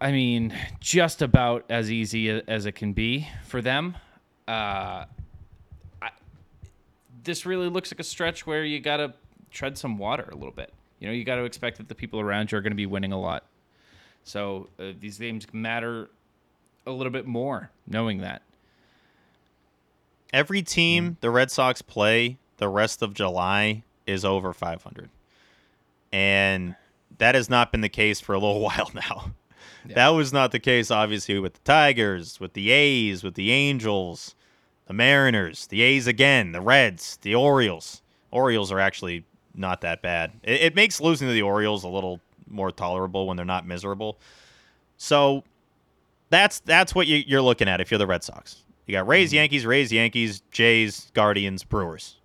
I 0.00 0.12
mean, 0.12 0.54
just 0.80 1.22
about 1.22 1.64
as 1.68 1.90
easy 1.90 2.30
as 2.30 2.66
it 2.66 2.72
can 2.72 2.92
be 2.92 3.28
for 3.46 3.62
them. 3.62 3.96
Uh, 4.48 5.04
I, 6.02 6.10
this 7.22 7.46
really 7.46 7.68
looks 7.68 7.92
like 7.92 8.00
a 8.00 8.04
stretch 8.04 8.46
where 8.46 8.64
you 8.64 8.80
got 8.80 8.98
to 8.98 9.14
tread 9.50 9.78
some 9.78 9.98
water 9.98 10.28
a 10.32 10.34
little 10.34 10.52
bit. 10.52 10.72
You 10.98 11.08
know, 11.08 11.12
you 11.12 11.24
got 11.24 11.36
to 11.36 11.44
expect 11.44 11.78
that 11.78 11.88
the 11.88 11.94
people 11.94 12.20
around 12.20 12.50
you 12.50 12.58
are 12.58 12.60
going 12.60 12.72
to 12.72 12.76
be 12.76 12.86
winning 12.86 13.12
a 13.12 13.20
lot. 13.20 13.44
So 14.24 14.68
uh, 14.78 14.92
these 14.98 15.18
games 15.18 15.46
matter 15.52 16.10
a 16.86 16.92
little 16.92 17.12
bit 17.12 17.26
more 17.26 17.70
knowing 17.86 18.18
that. 18.18 18.42
Every 20.32 20.62
team 20.62 21.10
mm. 21.10 21.20
the 21.20 21.30
Red 21.30 21.50
Sox 21.50 21.82
play 21.82 22.38
the 22.58 22.68
rest 22.68 23.02
of 23.02 23.14
July 23.14 23.82
is 24.06 24.24
over 24.24 24.52
500. 24.52 25.10
And 26.12 26.76
that 27.18 27.34
has 27.34 27.50
not 27.50 27.72
been 27.72 27.80
the 27.80 27.88
case 27.88 28.20
for 28.20 28.32
a 28.34 28.38
little 28.38 28.60
while 28.62 28.90
now. 28.94 29.32
That 29.84 30.08
was 30.08 30.32
not 30.32 30.50
the 30.50 30.58
case, 30.58 30.90
obviously, 30.90 31.38
with 31.38 31.54
the 31.54 31.60
Tigers, 31.60 32.40
with 32.40 32.54
the 32.54 32.70
A's, 32.70 33.22
with 33.22 33.34
the 33.34 33.52
Angels, 33.52 34.34
the 34.86 34.94
Mariners, 34.94 35.68
the 35.68 35.80
A's 35.82 36.08
again, 36.08 36.50
the 36.50 36.60
Reds, 36.60 37.18
the 37.22 37.36
Orioles. 37.36 38.02
Orioles 38.32 38.72
are 38.72 38.80
actually 38.80 39.24
not 39.54 39.82
that 39.82 40.02
bad. 40.02 40.32
It, 40.42 40.60
it 40.60 40.74
makes 40.74 41.00
losing 41.00 41.28
to 41.28 41.32
the 41.34 41.42
Orioles 41.42 41.84
a 41.84 41.88
little 41.88 42.20
more 42.48 42.72
tolerable 42.72 43.28
when 43.28 43.36
they're 43.36 43.46
not 43.46 43.64
miserable. 43.64 44.18
So 44.96 45.44
that's 46.30 46.60
that's 46.60 46.94
what 46.94 47.06
you, 47.06 47.22
you're 47.26 47.42
looking 47.42 47.68
at 47.68 47.80
if 47.80 47.90
you're 47.90 47.98
the 47.98 48.06
Red 48.06 48.24
Sox. 48.24 48.64
You 48.86 48.92
got 48.92 49.06
Rays, 49.06 49.30
mm-hmm. 49.30 49.36
Yankees, 49.36 49.66
Rays, 49.66 49.92
Yankees, 49.92 50.42
Jays, 50.50 51.10
Guardians, 51.14 51.64
Brewers. 51.64 52.16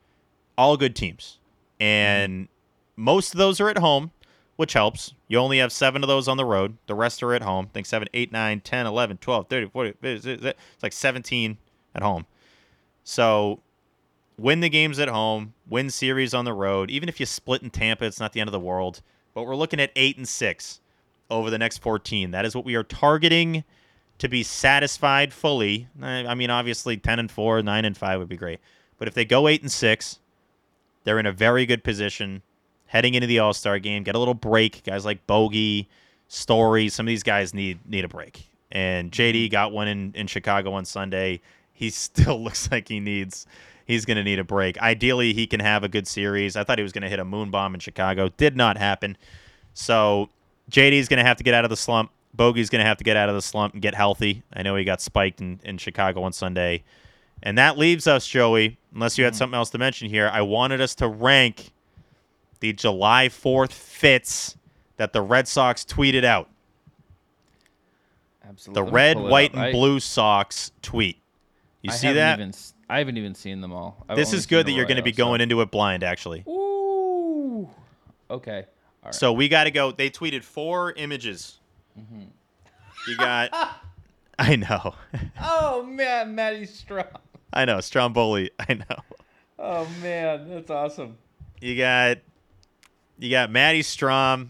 All 0.58 0.78
good 0.78 0.96
teams. 0.96 1.40
And 1.80 2.44
mm-hmm. 2.46 3.04
most 3.04 3.34
of 3.34 3.40
those 3.40 3.60
are 3.60 3.70
at 3.70 3.80
home, 3.80 4.12
which 4.58 4.74
helps. 4.74 5.14
You 5.28 5.40
only 5.40 5.58
have 5.58 5.72
seven 5.72 6.04
of 6.04 6.08
those 6.08 6.28
on 6.28 6.38
the 6.38 6.46
road. 6.46 6.78
The 6.88 6.96
rest 6.96 7.24
are 7.24 7.34
at 7.34 7.42
home. 7.42 7.68
I 7.70 7.74
think 7.74 7.86
7, 7.88 8.08
8, 8.14 8.32
9, 8.32 8.60
10, 8.62 8.86
11, 8.86 9.18
12, 9.18 9.48
30, 9.48 9.70
40. 9.70 9.94
It's 10.04 10.26
it's 10.26 10.84
like 10.84 10.94
17 10.94 11.58
at 11.96 12.04
home. 12.04 12.26
So 13.04 13.62
win 14.38 14.60
the 14.60 14.70
games 14.70 15.00
at 15.00 15.08
home, 15.08 15.54
win 15.68 15.90
series 15.90 16.34
on 16.34 16.46
the 16.46 16.54
road. 16.54 16.92
Even 16.92 17.10
if 17.10 17.20
you 17.20 17.26
split 17.26 17.64
in 17.64 17.70
Tampa, 17.70 18.06
it's 18.06 18.20
not 18.20 18.34
the 18.34 18.40
end 18.40 18.48
of 18.48 18.54
the 18.54 18.60
world. 18.60 19.02
But 19.34 19.44
we're 19.44 19.56
looking 19.56 19.80
at 19.80 19.92
eight 19.96 20.18
and 20.18 20.28
six 20.28 20.82
over 21.30 21.50
the 21.50 21.58
next 21.58 21.80
14. 21.80 22.32
That 22.32 22.46
is 22.46 22.56
what 22.56 22.66
we 22.66 22.76
are 22.76 22.84
targeting 22.84 23.64
to 24.21 24.29
be 24.29 24.43
satisfied 24.43 25.34
fully. 25.34 25.88
I 25.99 26.27
I 26.27 26.36
mean, 26.36 26.51
obviously, 26.51 26.95
10 26.95 27.17
and 27.17 27.31
four, 27.31 27.62
nine 27.63 27.86
and 27.86 27.97
five 27.97 28.19
would 28.19 28.29
be 28.29 28.38
great. 28.38 28.60
But 28.99 29.07
if 29.07 29.15
they 29.15 29.25
go 29.25 29.47
eight 29.47 29.63
and 29.63 29.71
six, 29.71 30.19
they're 31.03 31.17
in 31.17 31.25
a 31.25 31.31
very 31.31 31.65
good 31.65 31.84
position 31.84 32.43
heading 32.86 33.15
into 33.15 33.25
the 33.25 33.39
All 33.39 33.51
Star 33.51 33.79
game. 33.79 34.03
Get 34.03 34.13
a 34.13 34.19
little 34.19 34.36
break. 34.36 34.84
Guys 34.84 35.05
like 35.05 35.25
Bogey, 35.25 35.89
Story, 36.27 36.88
some 36.88 37.07
of 37.07 37.07
these 37.07 37.23
guys 37.23 37.53
need 37.55 37.79
need 37.89 38.05
a 38.05 38.07
break. 38.07 38.47
And 38.71 39.12
JD 39.12 39.45
mm-hmm. 39.45 39.51
got 39.51 39.71
one 39.71 39.88
in, 39.88 40.13
in 40.13 40.27
Chicago 40.27 40.73
on 40.73 40.86
Sunday. 40.86 41.41
He 41.73 41.89
still 41.89 42.41
looks 42.41 42.69
like 42.71 42.88
he 42.88 42.99
needs 42.99 43.47
he's 43.88 44.05
going 44.05 44.17
to 44.17 44.23
need 44.23 44.38
a 44.38 44.43
break. 44.43 44.77
Ideally, 44.79 45.34
he 45.34 45.47
can 45.47 45.62
have 45.62 45.84
a 45.84 45.89
good 45.89 46.07
series. 46.07 46.55
I 46.55 46.63
thought 46.63 46.77
he 46.77 46.84
was 46.84 46.91
going 46.91 47.01
to 47.01 47.10
hit 47.10 47.19
a 47.19 47.25
moon 47.25 47.49
bomb 47.49 47.73
in 47.73 47.79
Chicago. 47.79 48.29
Did 48.29 48.55
not 48.55 48.77
happen. 48.77 49.17
So 49.73 50.29
JD's 50.69 51.07
going 51.07 51.17
to 51.17 51.23
have 51.23 51.38
to 51.38 51.43
get 51.43 51.55
out 51.55 51.65
of 51.65 51.71
the 51.71 51.75
slump. 51.75 52.12
Bogey's 52.34 52.70
going 52.70 52.82
to 52.82 52.88
have 52.88 52.98
to 52.98 53.04
get 53.04 53.17
out 53.17 53.30
of 53.30 53.36
the 53.36 53.41
slump 53.41 53.74
and 53.74 53.82
get 53.82 53.96
healthy. 53.96 54.44
I 54.54 54.63
know 54.63 54.76
he 54.76 54.84
got 54.84 55.02
spiked 55.02 55.41
in, 55.41 55.60
in 55.63 55.78
Chicago 55.78 56.24
on 56.24 56.34
Sunday. 56.34 56.84
And 57.44 57.58
that 57.58 57.78
leaves 57.78 58.08
us, 58.08 58.28
Joey, 58.28 58.78
unless 58.94 59.17
you 59.17 59.24
had 59.24 59.34
mm. 59.34 59.38
something 59.38 59.58
else 59.58 59.70
to 59.72 59.78
mention 59.78 60.10
here. 60.10 60.30
I 60.32 60.41
wanted 60.41 60.80
us 60.80 60.96
to 60.96 61.08
rank 61.08 61.72
the 62.60 62.74
July 62.74 63.28
4th 63.28 63.72
fits 63.72 64.56
that 64.98 65.13
the 65.13 65.22
Red 65.22 65.48
Sox 65.48 65.84
tweeted 65.84 66.24
out. 66.24 66.50
Absolutely. 68.48 68.84
The 68.84 68.91
red, 68.91 69.17
white, 69.17 69.54
and 69.54 69.62
I- 69.62 69.72
blue 69.72 70.00
Sox 70.00 70.72
tweet. 70.82 71.17
You 71.82 71.91
I 71.91 71.96
see 71.96 72.13
that? 72.13 72.39
Even, 72.39 72.54
I 72.88 73.00
haven't 73.00 73.17
even 73.17 73.34
seen 73.34 73.62
them 73.62 73.74
all. 73.74 74.06
I've 74.08 74.15
this 74.15 74.34
is 74.34 74.46
good 74.46 74.67
that 74.67 74.74
you're 74.74 74.86
going 74.86 74.98
to 74.98 75.04
be 75.04 75.13
so- 75.13 75.17
going 75.17 75.41
into 75.41 75.62
it 75.62 75.72
blind, 75.72 76.04
actually. 76.04 76.44
Ooh. 76.48 77.67
Okay. 78.30 78.65
All 79.04 79.06
right. 79.06 79.15
So 79.15 79.34
we 79.34 79.50
got 79.50 79.63
to 79.63 79.72
go. 79.72 79.91
They 79.91 80.10
tweeted 80.10 80.44
four 80.44 80.94
images. 80.94 81.60
Mm-hmm. 81.99 82.23
You 83.08 83.17
got. 83.17 83.49
I 84.39 84.56
know. 84.56 84.95
oh 85.41 85.84
man, 85.84 86.34
Matty 86.36 86.65
Strahm. 86.65 87.08
I 87.54 87.65
know. 87.65 87.80
Stromboli. 87.80 88.51
I 88.60 88.73
know. 88.73 89.19
Oh 89.60 89.88
man, 90.01 90.49
that's 90.49 90.69
awesome. 90.69 91.17
You 91.60 91.77
got. 91.77 92.17
You 93.19 93.30
got 93.30 93.51
Matty 93.51 93.82
Strahm. 93.82 94.49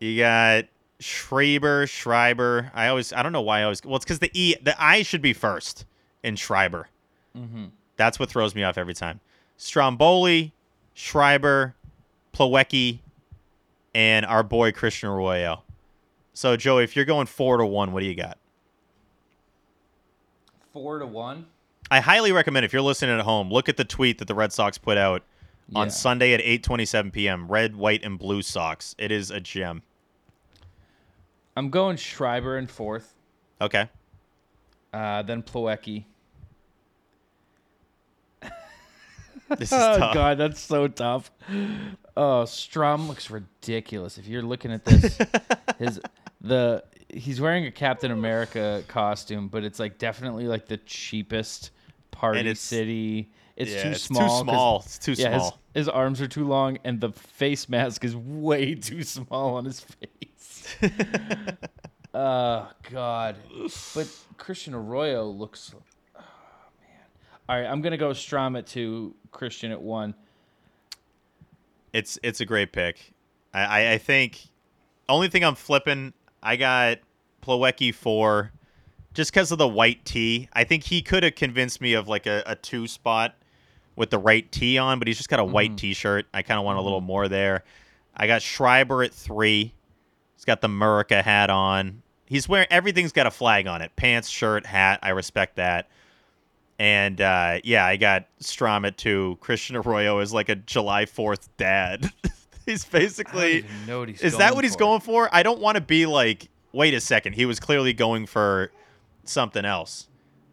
You 0.00 0.18
got 0.18 0.64
Schreiber, 0.98 1.86
Schreiber. 1.86 2.70
I 2.74 2.88
always. 2.88 3.12
I 3.12 3.22
don't 3.22 3.32
know 3.32 3.42
why 3.42 3.60
I 3.60 3.62
always. 3.64 3.84
Well, 3.84 3.96
it's 3.96 4.04
because 4.04 4.18
the 4.18 4.30
E, 4.34 4.56
the 4.62 4.74
I 4.82 5.02
should 5.02 5.22
be 5.22 5.32
first 5.32 5.84
in 6.22 6.36
Schreiber. 6.36 6.88
Mm-hmm. 7.36 7.66
That's 7.96 8.18
what 8.18 8.30
throws 8.30 8.54
me 8.54 8.62
off 8.64 8.78
every 8.78 8.94
time. 8.94 9.20
Stromboli, 9.56 10.52
Schreiber, 10.94 11.74
Plawecki, 12.34 12.98
and 13.94 14.26
our 14.26 14.42
boy 14.42 14.72
Christian 14.72 15.08
Arroyo. 15.08 15.62
So, 16.36 16.54
Joey, 16.54 16.84
if 16.84 16.94
you're 16.94 17.06
going 17.06 17.26
four 17.26 17.56
to 17.56 17.64
one, 17.64 17.92
what 17.92 18.00
do 18.00 18.06
you 18.06 18.14
got? 18.14 18.36
Four 20.70 20.98
to 20.98 21.06
one. 21.06 21.46
I 21.90 22.00
highly 22.00 22.30
recommend 22.30 22.66
if 22.66 22.74
you're 22.74 22.82
listening 22.82 23.18
at 23.18 23.24
home, 23.24 23.50
look 23.50 23.70
at 23.70 23.78
the 23.78 23.86
tweet 23.86 24.18
that 24.18 24.28
the 24.28 24.34
Red 24.34 24.52
Sox 24.52 24.76
put 24.76 24.98
out 24.98 25.22
on 25.74 25.88
Sunday 25.88 26.34
at 26.34 26.40
8:27 26.40 27.10
p.m. 27.10 27.48
Red, 27.48 27.74
white, 27.74 28.04
and 28.04 28.18
blue 28.18 28.42
Sox. 28.42 28.94
It 28.98 29.10
is 29.10 29.30
a 29.30 29.40
gem. 29.40 29.82
I'm 31.56 31.70
going 31.70 31.96
Schreiber 31.96 32.58
in 32.58 32.66
fourth. 32.66 33.14
Okay. 33.58 33.88
Uh, 34.92 35.22
then 35.22 35.42
Plawecki. 35.42 36.04
This 39.56 39.62
is 39.62 39.70
tough. 39.70 39.96
Oh 39.96 39.98
tough. 39.98 40.14
god, 40.14 40.36
that's 40.36 40.60
so 40.60 40.86
tough. 40.86 41.30
Oh, 42.16 42.44
Strahm 42.44 43.08
looks 43.08 43.30
ridiculous. 43.30 44.16
If 44.18 44.26
you're 44.26 44.42
looking 44.42 44.72
at 44.72 44.84
this, 44.84 45.18
his 45.78 46.00
the 46.40 46.82
he's 47.08 47.40
wearing 47.40 47.66
a 47.66 47.70
Captain 47.70 48.10
America 48.10 48.82
costume, 48.88 49.48
but 49.48 49.64
it's 49.64 49.78
like 49.78 49.98
definitely 49.98 50.46
like 50.46 50.66
the 50.66 50.78
cheapest 50.78 51.70
party 52.10 52.40
it's- 52.40 52.60
city. 52.60 53.30
It's 53.56 53.72
Yeah, 53.72 53.82
too 53.84 53.88
it's 53.90 54.08
too 54.08 54.14
small. 54.14 54.82
It's 54.84 54.98
too 54.98 55.12
yeah, 55.12 55.30
his- 55.30 55.42
small. 55.42 55.58
His, 55.72 55.88
arms 55.88 56.20
are 56.20 56.28
too 56.28 56.46
long, 56.46 56.78
and 56.84 57.00
the 57.00 57.10
face 57.12 57.70
mask 57.70 58.04
is 58.04 58.14
way 58.14 58.74
too 58.74 59.02
small 59.02 59.54
on 59.56 59.64
his 59.64 59.80
face. 59.80 60.76
oh 62.14 62.70
god! 62.90 63.36
But 63.94 64.08
Christian 64.36 64.74
Arroyo 64.74 65.28
looks. 65.30 65.74
Oh 65.74 66.20
man! 66.80 67.06
All 67.48 67.56
right, 67.60 67.66
I'm 67.70 67.80
gonna 67.82 67.96
go 67.96 68.10
Strahm 68.10 68.58
at 68.58 68.66
two, 68.66 69.14
Christian 69.30 69.70
at 69.72 69.80
one. 69.80 70.14
It's 71.92 72.18
it's 72.22 72.40
a 72.40 72.44
great 72.44 72.72
pick. 72.72 73.12
I, 73.54 73.64
I, 73.64 73.92
I 73.92 73.98
think 73.98 74.40
only 75.08 75.28
thing 75.28 75.44
I'm 75.44 75.54
flipping, 75.54 76.12
I 76.42 76.56
got 76.56 76.98
Plawecki 77.42 77.94
four, 77.94 78.52
just 79.14 79.32
because 79.32 79.52
of 79.52 79.58
the 79.58 79.68
white 79.68 80.04
tee. 80.04 80.48
I 80.52 80.64
think 80.64 80.84
he 80.84 81.02
could 81.02 81.22
have 81.22 81.34
convinced 81.34 81.80
me 81.80 81.94
of 81.94 82.08
like 82.08 82.26
a, 82.26 82.42
a 82.46 82.56
two 82.56 82.86
spot 82.86 83.34
with 83.94 84.10
the 84.10 84.18
right 84.18 84.50
tee 84.52 84.78
on, 84.78 84.98
but 84.98 85.08
he's 85.08 85.16
just 85.16 85.28
got 85.28 85.40
a 85.40 85.44
white 85.44 85.70
mm-hmm. 85.70 85.76
t-shirt. 85.76 86.26
I 86.34 86.42
kind 86.42 86.58
of 86.58 86.64
want 86.64 86.78
a 86.78 86.82
little 86.82 87.00
mm-hmm. 87.00 87.06
more 87.06 87.28
there. 87.28 87.64
I 88.14 88.26
got 88.26 88.42
Schreiber 88.42 89.02
at 89.02 89.12
three. 89.12 89.72
He's 90.34 90.44
got 90.44 90.60
the 90.60 90.68
Murica 90.68 91.22
hat 91.22 91.50
on. 91.50 92.02
He's 92.26 92.48
wearing 92.48 92.68
everything's 92.70 93.12
got 93.12 93.26
a 93.26 93.30
flag 93.30 93.66
on 93.66 93.82
it: 93.82 93.92
pants, 93.96 94.28
shirt, 94.28 94.66
hat. 94.66 94.98
I 95.02 95.10
respect 95.10 95.56
that. 95.56 95.88
And 96.78 97.20
uh, 97.20 97.60
yeah, 97.64 97.86
I 97.86 97.96
got 97.96 98.26
Strahm 98.40 98.86
at 98.86 98.98
two. 98.98 99.38
Christian 99.40 99.76
Arroyo 99.76 100.18
is 100.20 100.32
like 100.32 100.48
a 100.48 100.56
July 100.56 101.06
Fourth 101.06 101.48
dad. 101.56 102.10
he's 102.66 102.84
basically. 102.84 103.58
even 103.58 103.86
know 103.86 104.00
what 104.00 104.08
he's 104.08 104.20
is 104.20 104.36
that 104.36 104.48
going 104.48 104.54
what 104.56 104.64
he's 104.64 104.74
for. 104.74 104.78
going 104.78 105.00
for? 105.00 105.28
I 105.32 105.42
don't 105.42 105.60
want 105.60 105.76
to 105.76 105.80
be 105.80 106.06
like, 106.06 106.48
wait 106.72 106.92
a 106.94 107.00
second. 107.00 107.32
He 107.32 107.46
was 107.46 107.58
clearly 107.58 107.92
going 107.92 108.26
for 108.26 108.70
something 109.24 109.64
else, 109.64 110.08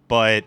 but 0.07 0.45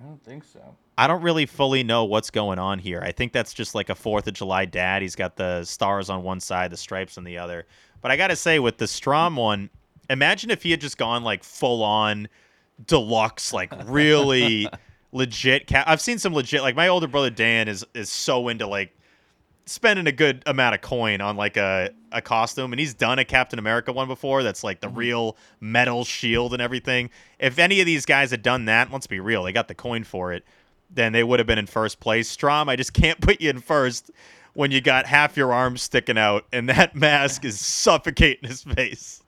I 0.00 0.04
don't 0.04 0.22
think 0.24 0.44
so. 0.44 0.76
I 0.96 1.06
don't 1.06 1.22
really 1.22 1.46
fully 1.46 1.82
know 1.82 2.04
what's 2.04 2.30
going 2.30 2.58
on 2.58 2.78
here. 2.78 3.00
I 3.02 3.10
think 3.12 3.32
that's 3.32 3.52
just 3.52 3.74
like 3.74 3.90
a 3.90 3.94
Fourth 3.94 4.26
of 4.28 4.34
July 4.34 4.64
dad. 4.64 5.02
He's 5.02 5.16
got 5.16 5.36
the 5.36 5.64
stars 5.64 6.08
on 6.08 6.22
one 6.22 6.40
side, 6.40 6.70
the 6.70 6.76
stripes 6.76 7.18
on 7.18 7.24
the 7.24 7.36
other. 7.36 7.66
But 8.00 8.10
I 8.10 8.16
got 8.16 8.28
to 8.28 8.36
say, 8.36 8.58
with 8.60 8.78
the 8.78 8.84
Strahm 8.84 9.36
one, 9.36 9.70
imagine 10.08 10.50
if 10.50 10.62
he 10.62 10.70
had 10.70 10.80
just 10.80 10.96
gone 10.96 11.24
like 11.24 11.42
full 11.42 11.82
on 11.82 12.28
deluxe, 12.86 13.52
like 13.52 13.72
really 13.86 14.68
legit. 15.14 15.66
Ca- 15.66 15.84
I've 15.86 16.00
seen 16.00 16.18
some 16.18 16.34
legit. 16.34 16.60
Like 16.60 16.76
my 16.76 16.88
older 16.88 17.06
brother 17.06 17.30
Dan 17.30 17.68
is 17.68 17.86
is 17.94 18.10
so 18.10 18.48
into 18.48 18.66
like 18.66 18.94
spending 19.66 20.06
a 20.06 20.12
good 20.12 20.42
amount 20.44 20.74
of 20.74 20.82
coin 20.82 21.22
on 21.22 21.36
like 21.36 21.56
a, 21.56 21.90
a 22.12 22.20
costume 22.20 22.72
and 22.74 22.78
he's 22.78 22.92
done 22.92 23.18
a 23.18 23.24
Captain 23.24 23.58
America 23.58 23.92
one 23.92 24.06
before 24.06 24.42
that's 24.42 24.62
like 24.62 24.80
the 24.80 24.88
mm-hmm. 24.88 24.98
real 24.98 25.36
metal 25.60 26.04
shield 26.04 26.52
and 26.52 26.60
everything. 26.60 27.08
If 27.38 27.58
any 27.58 27.80
of 27.80 27.86
these 27.86 28.04
guys 28.04 28.30
had 28.30 28.42
done 28.42 28.66
that, 28.66 28.92
let's 28.92 29.06
be 29.06 29.20
real, 29.20 29.42
they 29.42 29.52
got 29.52 29.68
the 29.68 29.74
coin 29.74 30.04
for 30.04 30.34
it, 30.34 30.44
then 30.90 31.12
they 31.12 31.24
would 31.24 31.40
have 31.40 31.46
been 31.46 31.58
in 31.58 31.66
first 31.66 31.98
place. 31.98 32.34
Strahm, 32.34 32.68
I 32.68 32.76
just 32.76 32.92
can't 32.92 33.20
put 33.22 33.40
you 33.40 33.48
in 33.48 33.60
first 33.60 34.10
when 34.52 34.70
you 34.70 34.82
got 34.82 35.06
half 35.06 35.34
your 35.36 35.52
arms 35.52 35.80
sticking 35.80 36.18
out 36.18 36.44
and 36.52 36.68
that 36.68 36.94
mask 36.94 37.44
is 37.44 37.58
suffocating 37.58 38.48
his 38.48 38.64
face. 38.64 39.22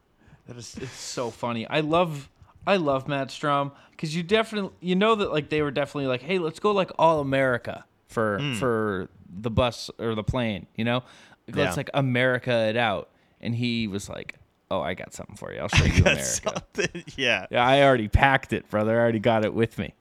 That 0.49 0.59
is 0.59 0.77
it's 0.77 0.92
so 0.92 1.31
funny. 1.31 1.66
I 1.66 1.81
love 1.81 2.29
I 2.66 2.76
love 2.76 3.07
Matt 3.09 3.29
Strahm 3.29 3.72
because 3.92 4.14
you 4.16 4.22
definitely 4.22 4.70
you 4.81 4.94
know 4.96 5.14
that 5.14 5.31
like 5.33 5.48
they 5.50 5.62
were 5.62 5.70
definitely 5.70 6.07
like, 6.09 6.22
hey, 6.22 6.38
let's 6.38 6.59
go 6.61 6.72
like 6.72 6.90
all 6.98 7.20
America 7.20 7.85
for 8.09 8.38
Hmm. 8.38 8.55
for 8.55 9.09
the 9.29 9.50
bus 9.50 9.90
or 9.98 10.14
the 10.14 10.24
plane, 10.24 10.66
you 10.76 10.85
know, 10.85 11.02
let's 11.48 11.72
Yeah. 11.72 11.74
like 11.76 11.90
America 11.94 12.68
it 12.68 12.76
out. 12.76 13.11
And 13.40 13.55
he 13.55 13.87
was 13.87 14.09
like, 14.09 14.37
oh, 14.70 14.81
I 14.81 14.94
got 14.94 15.12
something 15.12 15.37
for 15.37 15.52
you. 15.52 15.61
I'll 15.61 15.68
show 15.79 15.85
you 15.85 16.02
America. 16.02 16.22
Something- 16.24 17.05
yeah. 17.16 17.46
Yeah, 17.50 17.66
I 17.66 17.83
already 17.83 18.09
packed 18.09 18.52
it, 18.52 18.68
brother. 18.70 18.96
I 18.98 19.00
already 19.02 19.18
got 19.20 19.44
it 19.44 19.52
with 19.55 19.79
me. 19.79 19.94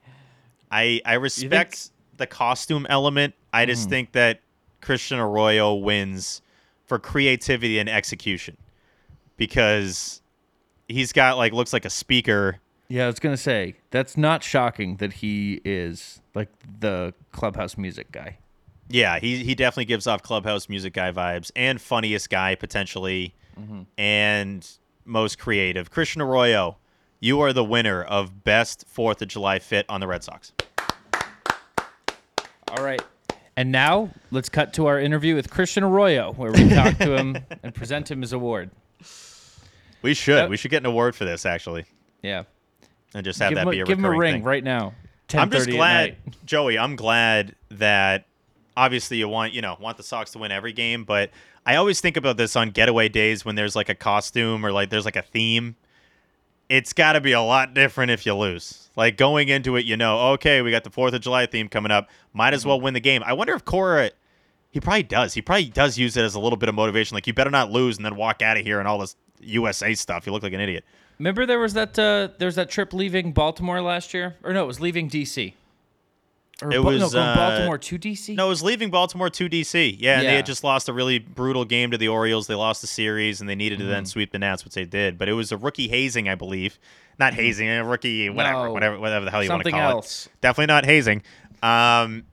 I 0.71 1.01
I 1.05 1.15
respect 1.15 1.91
the 2.17 2.25
costume 2.27 2.85
element. 2.89 3.33
I 3.53 3.65
just 3.65 3.89
think 3.89 4.13
that 4.13 4.39
Christian 4.81 5.19
Arroyo 5.19 5.73
wins 5.75 6.41
for 6.85 6.97
creativity 6.99 7.79
and 7.79 7.89
execution 7.89 8.57
because 9.37 10.21
he's 10.87 11.13
got 11.13 11.37
like 11.37 11.53
looks 11.53 11.73
like 11.73 11.85
a 11.85 11.89
speaker. 11.89 12.57
Yeah, 12.87 13.05
I 13.05 13.07
was 13.07 13.19
gonna 13.19 13.37
say 13.37 13.75
that's 13.91 14.17
not 14.17 14.43
shocking 14.43 14.97
that 14.97 15.13
he 15.13 15.61
is 15.65 16.21
like 16.33 16.49
the 16.79 17.13
clubhouse 17.31 17.77
music 17.77 18.11
guy. 18.11 18.37
Yeah, 18.89 19.19
he 19.19 19.43
he 19.43 19.55
definitely 19.55 19.85
gives 19.85 20.07
off 20.07 20.21
clubhouse 20.21 20.69
music 20.69 20.93
guy 20.93 21.11
vibes 21.11 21.51
and 21.55 21.81
funniest 21.81 22.29
guy 22.29 22.55
potentially 22.55 23.33
mm-hmm. 23.59 23.83
and 23.97 24.67
most 25.05 25.39
creative. 25.39 25.89
Christian 25.89 26.21
Arroyo, 26.21 26.77
you 27.19 27.41
are 27.41 27.53
the 27.53 27.63
winner 27.63 28.03
of 28.03 28.43
best 28.43 28.85
4th 28.93 29.21
of 29.21 29.27
July 29.27 29.59
fit 29.59 29.85
on 29.89 30.01
the 30.01 30.07
Red 30.07 30.23
Sox. 30.23 30.51
All 32.69 32.83
right. 32.83 33.01
And 33.57 33.71
now 33.71 34.09
let's 34.31 34.49
cut 34.49 34.73
to 34.73 34.87
our 34.87 34.99
interview 34.99 35.35
with 35.35 35.49
Christian 35.49 35.83
Arroyo, 35.83 36.33
where 36.33 36.51
we 36.51 36.67
talk 36.69 36.97
to 36.97 37.15
him 37.15 37.37
and 37.63 37.73
present 37.73 38.11
him 38.11 38.21
his 38.21 38.33
award. 38.33 38.69
We 40.05 40.13
should. 40.13 40.35
Yep. 40.37 40.49
We 40.49 40.57
should 40.57 40.71
get 40.71 40.83
an 40.83 40.85
award 40.85 41.15
for 41.15 41.25
this 41.25 41.45
actually. 41.45 41.85
Yeah. 42.21 42.43
And 43.13 43.23
just 43.25 43.39
have 43.39 43.49
give 43.49 43.55
that 43.57 43.69
be 43.69 43.79
a, 43.79 43.83
a 43.83 43.85
give 43.85 43.97
him 43.99 44.05
a 44.05 44.09
ring 44.11 44.35
thing. 44.35 44.43
right 44.43 44.63
now. 44.63 44.93
I'm 45.33 45.49
just 45.49 45.69
glad. 45.69 46.15
Joey. 46.45 46.77
I'm 46.77 46.95
glad 46.95 47.55
that 47.71 48.25
obviously 48.77 49.17
you 49.17 49.27
want 49.27 49.53
you 49.53 49.61
know 49.61 49.75
want 49.79 49.97
the 49.97 50.03
Sox 50.03 50.31
to 50.31 50.39
win 50.39 50.51
every 50.51 50.73
game, 50.73 51.03
but 51.03 51.31
I 51.65 51.77
always 51.77 51.99
think 51.99 52.15
about 52.17 52.37
this 52.37 52.55
on 52.55 52.69
getaway 52.69 53.09
days 53.09 53.43
when 53.43 53.55
there's 53.55 53.75
like 53.75 53.89
a 53.89 53.95
costume 53.95 54.65
or 54.65 54.71
like 54.71 54.89
there's 54.91 55.05
like 55.05 55.15
a 55.15 55.21
theme. 55.23 55.75
It's 56.69 56.93
got 56.93 57.13
to 57.13 57.21
be 57.21 57.31
a 57.31 57.41
lot 57.41 57.73
different 57.73 58.11
if 58.11 58.25
you 58.25 58.33
lose. 58.35 58.89
Like 58.95 59.17
going 59.17 59.49
into 59.49 59.75
it, 59.75 59.85
you 59.85 59.97
know, 59.97 60.19
okay, 60.33 60.61
we 60.61 60.71
got 60.71 60.83
the 60.83 60.89
Fourth 60.89 61.13
of 61.13 61.21
July 61.21 61.45
theme 61.45 61.67
coming 61.69 61.91
up. 61.91 62.09
Might 62.33 62.53
as 62.53 62.61
Mm-hmm. 62.61 62.69
well 62.69 62.81
win 62.81 62.93
the 62.93 62.99
game. 62.99 63.23
I 63.25 63.33
wonder 63.33 63.53
if 63.53 63.65
Cora. 63.65 64.11
He 64.71 64.79
probably 64.81 65.03
does. 65.03 65.33
He 65.33 65.41
probably 65.41 65.65
does 65.65 65.97
use 65.97 66.17
it 66.17 66.23
as 66.23 66.35
a 66.35 66.39
little 66.39 66.57
bit 66.57 66.67
of 66.69 66.75
motivation. 66.75 67.15
Like 67.15 67.27
you 67.27 67.33
better 67.33 67.49
not 67.49 67.71
lose 67.71 67.95
and 67.97 68.05
then 68.05 68.15
walk 68.17 68.41
out 68.41 68.57
of 68.57 68.63
here 68.65 68.79
and 68.79 68.87
all 68.87 68.97
this 68.99 69.15
USA 69.39 69.93
stuff. 69.93 70.25
You 70.25 70.31
look 70.33 70.43
like 70.43 70.53
an 70.53 70.59
idiot. 70.59 70.83
Remember 71.19 71.45
there 71.45 71.59
was 71.59 71.73
that 71.73 71.97
uh, 71.97 72.29
there 72.39 72.45
was 72.47 72.55
that 72.55 72.69
trip 72.69 72.93
leaving 72.93 73.31
Baltimore 73.31 73.81
last 73.81 74.13
year, 74.13 74.35
or 74.43 74.53
no, 74.53 74.63
it 74.63 74.67
was 74.67 74.79
leaving 74.81 75.09
DC. 75.09 75.53
Or 76.61 76.71
It 76.71 76.77
Ba- 76.77 76.91
no, 76.97 77.03
was, 77.03 77.13
going 77.13 77.27
uh, 77.27 77.35
Baltimore 77.35 77.77
to 77.77 77.99
DC. 77.99 78.35
No, 78.35 78.45
it 78.45 78.49
was 78.49 78.63
leaving 78.63 78.89
Baltimore 78.89 79.29
to 79.29 79.49
DC. 79.49 79.97
Yeah, 79.99 80.19
and 80.19 80.27
they 80.27 80.35
had 80.35 80.45
just 80.45 80.63
lost 80.63 80.87
a 80.87 80.93
really 80.93 81.19
brutal 81.19 81.65
game 81.65 81.91
to 81.91 81.97
the 81.97 82.07
Orioles. 82.07 82.47
They 82.47 82.55
lost 82.55 82.79
the 82.81 82.87
series, 82.87 83.41
and 83.41 83.49
they 83.49 83.55
needed 83.55 83.79
to 83.79 83.83
Mm-hmm. 83.83 83.91
then 83.91 84.05
sweep 84.05 84.31
the 84.31 84.39
Nats, 84.39 84.63
which 84.63 84.73
they 84.73 84.85
did. 84.85 85.17
But 85.17 85.27
it 85.27 85.33
was 85.33 85.51
a 85.51 85.57
rookie 85.57 85.87
hazing, 85.89 86.29
I 86.29 86.35
believe. 86.35 86.79
Not 87.19 87.33
hazing, 87.33 87.69
a 87.69 87.83
rookie, 87.83 88.29
whatever, 88.29 88.55
Mm-hmm. 88.57 88.65
No. 88.67 88.71
whatever, 88.73 88.99
whatever 88.99 89.25
the 89.25 89.31
hell 89.31 89.43
you 89.43 89.49
want 89.49 89.63
to 89.63 89.71
call 89.71 89.79
else. 89.81 90.27
it. 90.27 90.31
Definitely 90.41 90.67
not 90.73 90.85
hazing. 90.85 91.23
Um, 91.61 92.23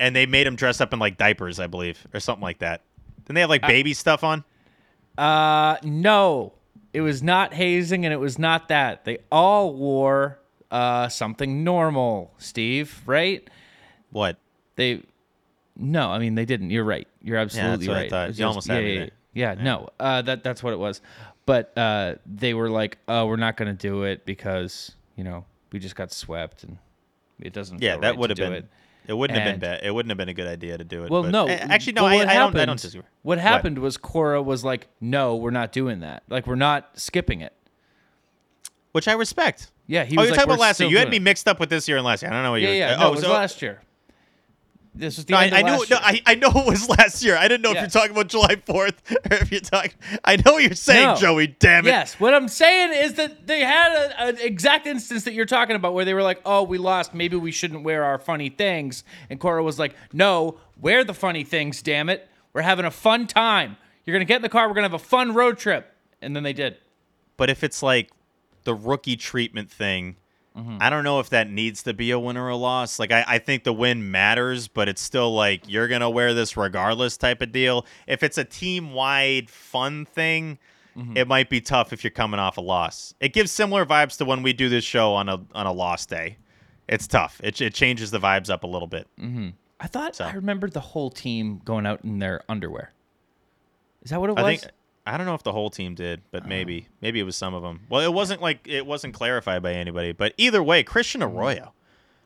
and 0.00 0.14
they 0.16 0.24
made 0.26 0.46
him 0.46 0.56
dress 0.56 0.80
up 0.80 0.92
in 0.92 0.98
like 0.98 1.16
diapers, 1.18 1.58
I 1.60 1.66
believe, 1.66 2.06
or 2.14 2.20
something 2.20 2.42
like 2.42 2.58
that. 2.58 2.82
Didn't 3.24 3.34
they 3.34 3.40
have 3.42 3.50
like 3.50 3.62
baby 3.62 3.92
stuff 3.94 4.22
on? 4.24 4.44
Uh, 5.18 5.76
no, 5.82 6.52
it 6.92 7.00
was 7.00 7.22
not 7.22 7.54
hazing, 7.54 8.04
and 8.04 8.12
it 8.12 8.18
was 8.18 8.38
not 8.38 8.68
that. 8.68 9.04
They 9.04 9.18
all 9.30 9.74
wore 9.74 10.38
uh 10.70 11.08
something 11.08 11.62
normal, 11.64 12.32
Steve. 12.38 13.02
Right? 13.06 13.48
What? 14.10 14.36
They. 14.76 15.02
No, 15.76 16.10
I 16.10 16.18
mean 16.18 16.34
they 16.34 16.44
didn't. 16.44 16.70
You're 16.70 16.84
right. 16.84 17.06
You're 17.22 17.38
absolutely 17.38 17.86
yeah, 17.86 17.92
what 17.92 17.98
I 17.98 18.00
right. 18.02 18.10
thought. 18.10 18.28
Was 18.28 18.38
You 18.38 18.46
almost 18.46 18.68
yeah, 18.68 18.74
had 18.74 18.84
yeah, 18.84 19.00
yeah, 19.34 19.54
yeah. 19.54 19.62
No, 19.62 19.90
uh, 20.00 20.22
that 20.22 20.42
that's 20.42 20.62
what 20.62 20.72
it 20.72 20.78
was. 20.78 21.00
But 21.44 21.76
uh, 21.78 22.16
they 22.26 22.54
were 22.54 22.70
like, 22.70 22.98
"Oh, 23.06 23.26
we're 23.26 23.36
not 23.36 23.56
going 23.56 23.74
to 23.74 23.88
do 23.88 24.02
it 24.02 24.24
because 24.24 24.92
you 25.16 25.22
know 25.24 25.44
we 25.72 25.78
just 25.78 25.94
got 25.94 26.12
swept 26.12 26.64
and 26.64 26.78
it 27.38 27.52
doesn't." 27.52 27.82
Yeah, 27.82 27.96
that 27.98 28.02
right 28.02 28.18
would 28.18 28.30
have 28.30 28.36
been. 28.36 28.52
It. 28.52 28.66
It, 29.08 29.12
wouldn't 29.14 29.38
have 29.38 29.52
been 29.52 29.60
bad. 29.60 29.80
It 29.82 29.94
wouldn't 29.94 30.10
have 30.10 30.18
been 30.18 30.28
a 30.28 30.34
good 30.34 30.46
idea 30.46 30.78
to 30.78 30.84
do 30.84 31.04
it. 31.04 31.10
Well, 31.10 31.22
but- 31.22 31.30
no, 31.30 31.48
actually, 31.48 31.94
no. 31.94 32.06
I, 32.06 32.16
what 32.16 32.28
I 32.28 32.34
don't. 32.34 32.56
I 32.56 32.64
don't 32.64 32.80
disagree. 32.80 33.06
What 33.22 33.38
happened 33.38 33.78
was 33.78 33.96
Cora 33.96 34.42
was 34.42 34.64
like, 34.64 34.88
"No, 35.00 35.36
we're 35.36 35.50
not 35.50 35.72
doing 35.72 36.00
that. 36.00 36.22
Like, 36.28 36.46
we're 36.46 36.54
not 36.54 36.98
skipping 36.98 37.40
it." 37.40 37.52
Which 38.92 39.08
I 39.08 39.12
respect. 39.12 39.70
Yeah, 39.86 40.04
he 40.04 40.16
oh, 40.16 40.20
was 40.20 40.28
you're 40.28 40.32
like, 40.32 40.38
talking 40.40 40.50
about 40.50 40.60
last 40.60 40.80
year. 40.80 40.88
You 40.88 40.98
had 40.98 41.10
me 41.10 41.18
mixed 41.18 41.46
up 41.46 41.60
with 41.60 41.68
this 41.70 41.86
year 41.86 41.98
and 41.98 42.06
last 42.06 42.22
year. 42.22 42.30
I 42.30 42.34
don't 42.34 42.42
know 42.42 42.52
what 42.52 42.60
Yeah, 42.60 42.68
you. 42.70 42.74
yeah. 42.74 42.90
yeah. 42.90 42.96
oh, 42.96 43.00
no, 43.00 43.08
it 43.08 43.10
was 43.12 43.20
so- 43.20 43.32
last 43.32 43.62
year. 43.62 43.80
This 44.98 45.16
was 45.16 45.26
the 45.26 45.32
No, 45.32 45.38
I, 45.38 45.50
I 45.52 45.62
knew. 45.62 45.84
No. 45.90 45.96
I, 46.00 46.22
I 46.26 46.34
know 46.36 46.48
it 46.54 46.66
was 46.66 46.88
last 46.98 47.22
year. 47.22 47.36
I 47.36 47.48
didn't 47.48 47.62
know 47.62 47.70
if 47.72 47.76
you're 47.76 47.86
talking 47.88 48.12
about 48.12 48.28
July 48.28 48.56
4th 48.56 48.68
or 48.76 48.88
if 49.34 49.50
you're 49.52 49.60
talking. 49.60 49.92
I 50.24 50.36
know 50.36 50.52
what 50.54 50.62
you're 50.62 50.74
saying, 50.74 51.06
No. 51.06 51.16
Joey. 51.16 51.48
Damn 51.48 51.86
it. 51.86 51.90
Yes, 51.90 52.18
what 52.18 52.34
I'm 52.34 52.48
saying 52.48 52.92
is 52.94 53.14
that 53.14 53.46
they 53.46 53.60
had 53.60 53.92
a- 53.92 54.20
an 54.28 54.38
exact 54.40 54.86
instance 54.86 55.24
that 55.24 55.34
you're 55.34 55.44
talking 55.46 55.76
about 55.76 55.94
where 55.94 56.04
they 56.04 56.14
were 56.14 56.22
like, 56.22 56.40
"Oh, 56.44 56.62
we 56.62 56.78
lost. 56.78 57.14
Maybe 57.14 57.36
we 57.36 57.50
shouldn't 57.52 57.82
wear 57.82 58.04
our 58.04 58.18
funny 58.18 58.48
things." 58.48 59.04
And 59.30 59.38
Cora 59.38 59.62
was 59.62 59.78
like, 59.78 59.94
"No, 60.12 60.58
wear 60.80 61.04
the 61.04 61.14
funny 61.14 61.44
things. 61.44 61.82
Damn 61.82 62.08
it, 62.08 62.28
we're 62.52 62.62
having 62.62 62.84
a 62.86 62.90
fun 62.90 63.26
time. 63.26 63.76
You're 64.04 64.14
gonna 64.14 64.24
get 64.24 64.36
in 64.36 64.42
the 64.42 64.48
car. 64.48 64.68
We're 64.68 64.74
gonna 64.74 64.88
have 64.88 64.94
a 64.94 64.98
fun 64.98 65.34
road 65.34 65.58
trip." 65.58 65.92
And 66.22 66.34
then 66.34 66.42
they 66.42 66.52
did. 66.54 66.78
But 67.36 67.50
if 67.50 67.62
it's 67.62 67.82
like 67.82 68.10
the 68.64 68.74
rookie 68.74 69.16
treatment 69.16 69.70
thing, 69.70 70.16
Mm-hmm. 70.56 70.78
I 70.80 70.88
don't 70.88 71.04
know 71.04 71.20
if 71.20 71.28
that 71.30 71.50
needs 71.50 71.82
to 71.82 71.92
be 71.92 72.10
a 72.12 72.18
win 72.18 72.36
or 72.38 72.48
a 72.48 72.56
loss. 72.56 72.98
Like, 72.98 73.12
I, 73.12 73.24
I 73.26 73.38
think 73.38 73.64
the 73.64 73.72
win 73.74 74.10
matters, 74.10 74.68
but 74.68 74.88
it's 74.88 75.02
still 75.02 75.34
like 75.34 75.68
you're 75.68 75.86
going 75.88 76.00
to 76.00 76.08
wear 76.08 76.32
this 76.32 76.56
regardless 76.56 77.16
type 77.18 77.42
of 77.42 77.52
deal. 77.52 77.84
If 78.06 78.22
it's 78.22 78.38
a 78.38 78.44
team 78.44 78.92
wide 78.92 79.50
fun 79.50 80.04
thing, 80.06 80.58
Mm-hmm. 80.96 81.14
it 81.14 81.28
might 81.28 81.50
be 81.50 81.60
tough 81.60 81.92
if 81.92 82.02
you're 82.02 82.10
coming 82.10 82.40
off 82.40 82.56
a 82.56 82.62
loss. 82.62 83.12
It 83.20 83.34
gives 83.34 83.52
similar 83.52 83.84
vibes 83.84 84.16
to 84.16 84.24
when 84.24 84.42
we 84.42 84.54
do 84.54 84.70
this 84.70 84.82
show 84.82 85.12
on 85.12 85.28
a 85.28 85.44
on 85.54 85.66
a 85.66 85.72
loss 85.72 86.06
day. 86.06 86.38
It's 86.88 87.06
tough. 87.06 87.38
It, 87.44 87.60
it 87.60 87.74
changes 87.74 88.10
the 88.10 88.18
vibes 88.18 88.48
up 88.48 88.64
a 88.64 88.66
little 88.66 88.88
bit. 88.88 89.06
I 89.78 89.88
thought 89.88 90.16
So. 90.16 90.24
I 90.24 90.32
remembered 90.32 90.72
the 90.72 90.80
whole 90.80 91.10
team 91.10 91.60
going 91.66 91.84
out 91.84 92.02
in 92.02 92.18
their 92.18 92.40
underwear. 92.48 92.94
Is 94.04 94.10
that 94.10 94.18
what 94.22 94.30
it 94.30 94.36
was? 94.36 94.44
I 94.46 94.56
think 94.56 94.72
I 95.06 95.16
don't 95.16 95.26
know 95.26 95.34
if 95.34 95.42
the 95.42 95.52
whole 95.52 95.70
team 95.70 95.94
did, 95.94 96.22
but 96.30 96.42
uh-huh. 96.42 96.48
maybe 96.48 96.88
maybe 97.00 97.20
it 97.20 97.24
was 97.24 97.36
some 97.36 97.54
of 97.54 97.62
them. 97.62 97.80
Well, 97.88 98.02
it 98.02 98.12
wasn't 98.12 98.42
like 98.42 98.66
it 98.66 98.86
wasn't 98.86 99.14
clarified 99.14 99.62
by 99.62 99.72
anybody, 99.72 100.12
but 100.12 100.34
either 100.36 100.62
way, 100.62 100.82
Christian 100.82 101.20
mm-hmm. 101.20 101.38
Arroyo 101.38 101.72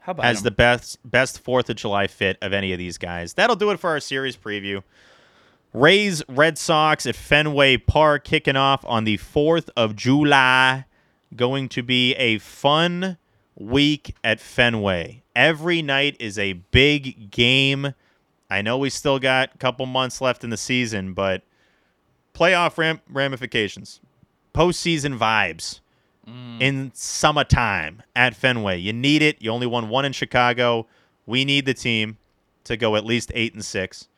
How 0.00 0.12
about 0.12 0.24
has 0.24 0.38
him? 0.38 0.44
the 0.44 0.50
best 0.52 0.98
best 1.08 1.40
Fourth 1.40 1.68
of 1.68 1.76
July 1.76 2.06
fit 2.06 2.38
of 2.40 2.52
any 2.52 2.72
of 2.72 2.78
these 2.78 2.98
guys. 2.98 3.34
That'll 3.34 3.56
do 3.56 3.70
it 3.70 3.78
for 3.78 3.90
our 3.90 4.00
series 4.00 4.36
preview. 4.36 4.82
Rays 5.72 6.22
Red 6.28 6.58
Sox 6.58 7.06
at 7.06 7.14
Fenway 7.14 7.76
Park 7.76 8.24
kicking 8.24 8.56
off 8.56 8.84
on 8.84 9.04
the 9.04 9.18
4th 9.18 9.68
of 9.76 9.94
July. 9.94 10.84
Going 11.36 11.68
to 11.68 11.82
be 11.84 12.12
a 12.14 12.38
fun 12.38 13.18
week 13.54 14.16
at 14.24 14.40
Fenway. 14.40 15.22
Every 15.36 15.80
night 15.80 16.16
is 16.18 16.40
a 16.40 16.54
big 16.54 17.30
game. 17.30 17.94
I 18.50 18.62
know 18.62 18.78
we 18.78 18.90
still 18.90 19.20
got 19.20 19.54
a 19.54 19.58
couple 19.58 19.86
months 19.86 20.20
left 20.20 20.42
in 20.42 20.50
the 20.50 20.56
season, 20.56 21.14
but 21.14 21.42
playoff 22.34 22.78
ram- 22.78 23.00
ramifications, 23.08 24.00
postseason 24.54 25.18
vibes 25.18 25.80
mm. 26.26 26.60
in 26.60 26.90
summertime 26.94 28.02
at 28.14 28.34
Fenway. 28.34 28.78
You 28.78 28.92
need 28.92 29.22
it. 29.22 29.40
You 29.40 29.50
only 29.50 29.66
won 29.66 29.88
one 29.88 30.04
in 30.04 30.12
Chicago. 30.12 30.86
We 31.26 31.44
need 31.44 31.66
the 31.66 31.74
team 31.74 32.18
to 32.64 32.76
go 32.76 32.96
at 32.96 33.04
least 33.04 33.30
eight 33.34 33.54
and 33.54 33.64
six 33.64 34.08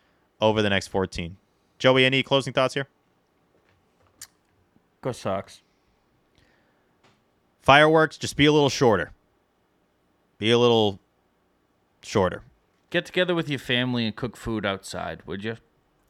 over 0.41 0.63
the 0.63 0.71
next 0.71 0.89
14. 0.89 1.37
Joey, 1.79 2.05
any 2.05 2.23
closing 2.23 2.53
thoughts 2.53 2.75
here? 2.75 2.89
Go 5.01 5.13
Sox. 5.13 5.63
Fireworks, 7.61 8.17
just 8.19 8.37
be 8.37 8.47
a 8.47 8.53
little 8.53 8.71
shorter. 8.71 9.13
Be 10.39 10.51
a 10.51 10.59
little 10.59 10.99
shorter. 12.03 12.43
Get 12.91 13.07
together 13.07 13.35
with 13.35 13.49
your 13.49 13.59
family 13.59 14.05
and 14.05 14.15
cook 14.15 14.37
food 14.37 14.67
outside, 14.67 15.23
would 15.25 15.45
you? 15.45 15.57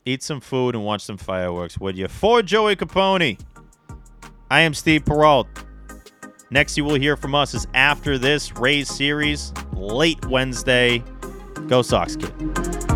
Eat 0.05 0.23
some 0.23 0.41
food 0.41 0.75
and 0.75 0.85
watch 0.85 1.03
some 1.03 1.17
fireworks, 1.17 1.79
would 1.79 1.97
you? 1.97 2.09
For 2.09 2.43
Joey 2.43 2.75
Capone, 2.75 3.39
I 4.51 4.61
am 4.61 4.75
Steve 4.75 5.05
Peralt. 5.05 5.47
Next, 6.51 6.77
you 6.77 6.85
will 6.85 6.97
hear 6.97 7.17
from 7.17 7.35
us 7.35 7.55
is 7.55 7.67
after 7.73 8.19
this 8.19 8.53
Rays 8.57 8.89
series, 8.89 9.53
late 9.73 10.25
Wednesday. 10.27 11.03
Go 11.69 11.83
Sox, 11.83 12.17
kid. 12.17 12.92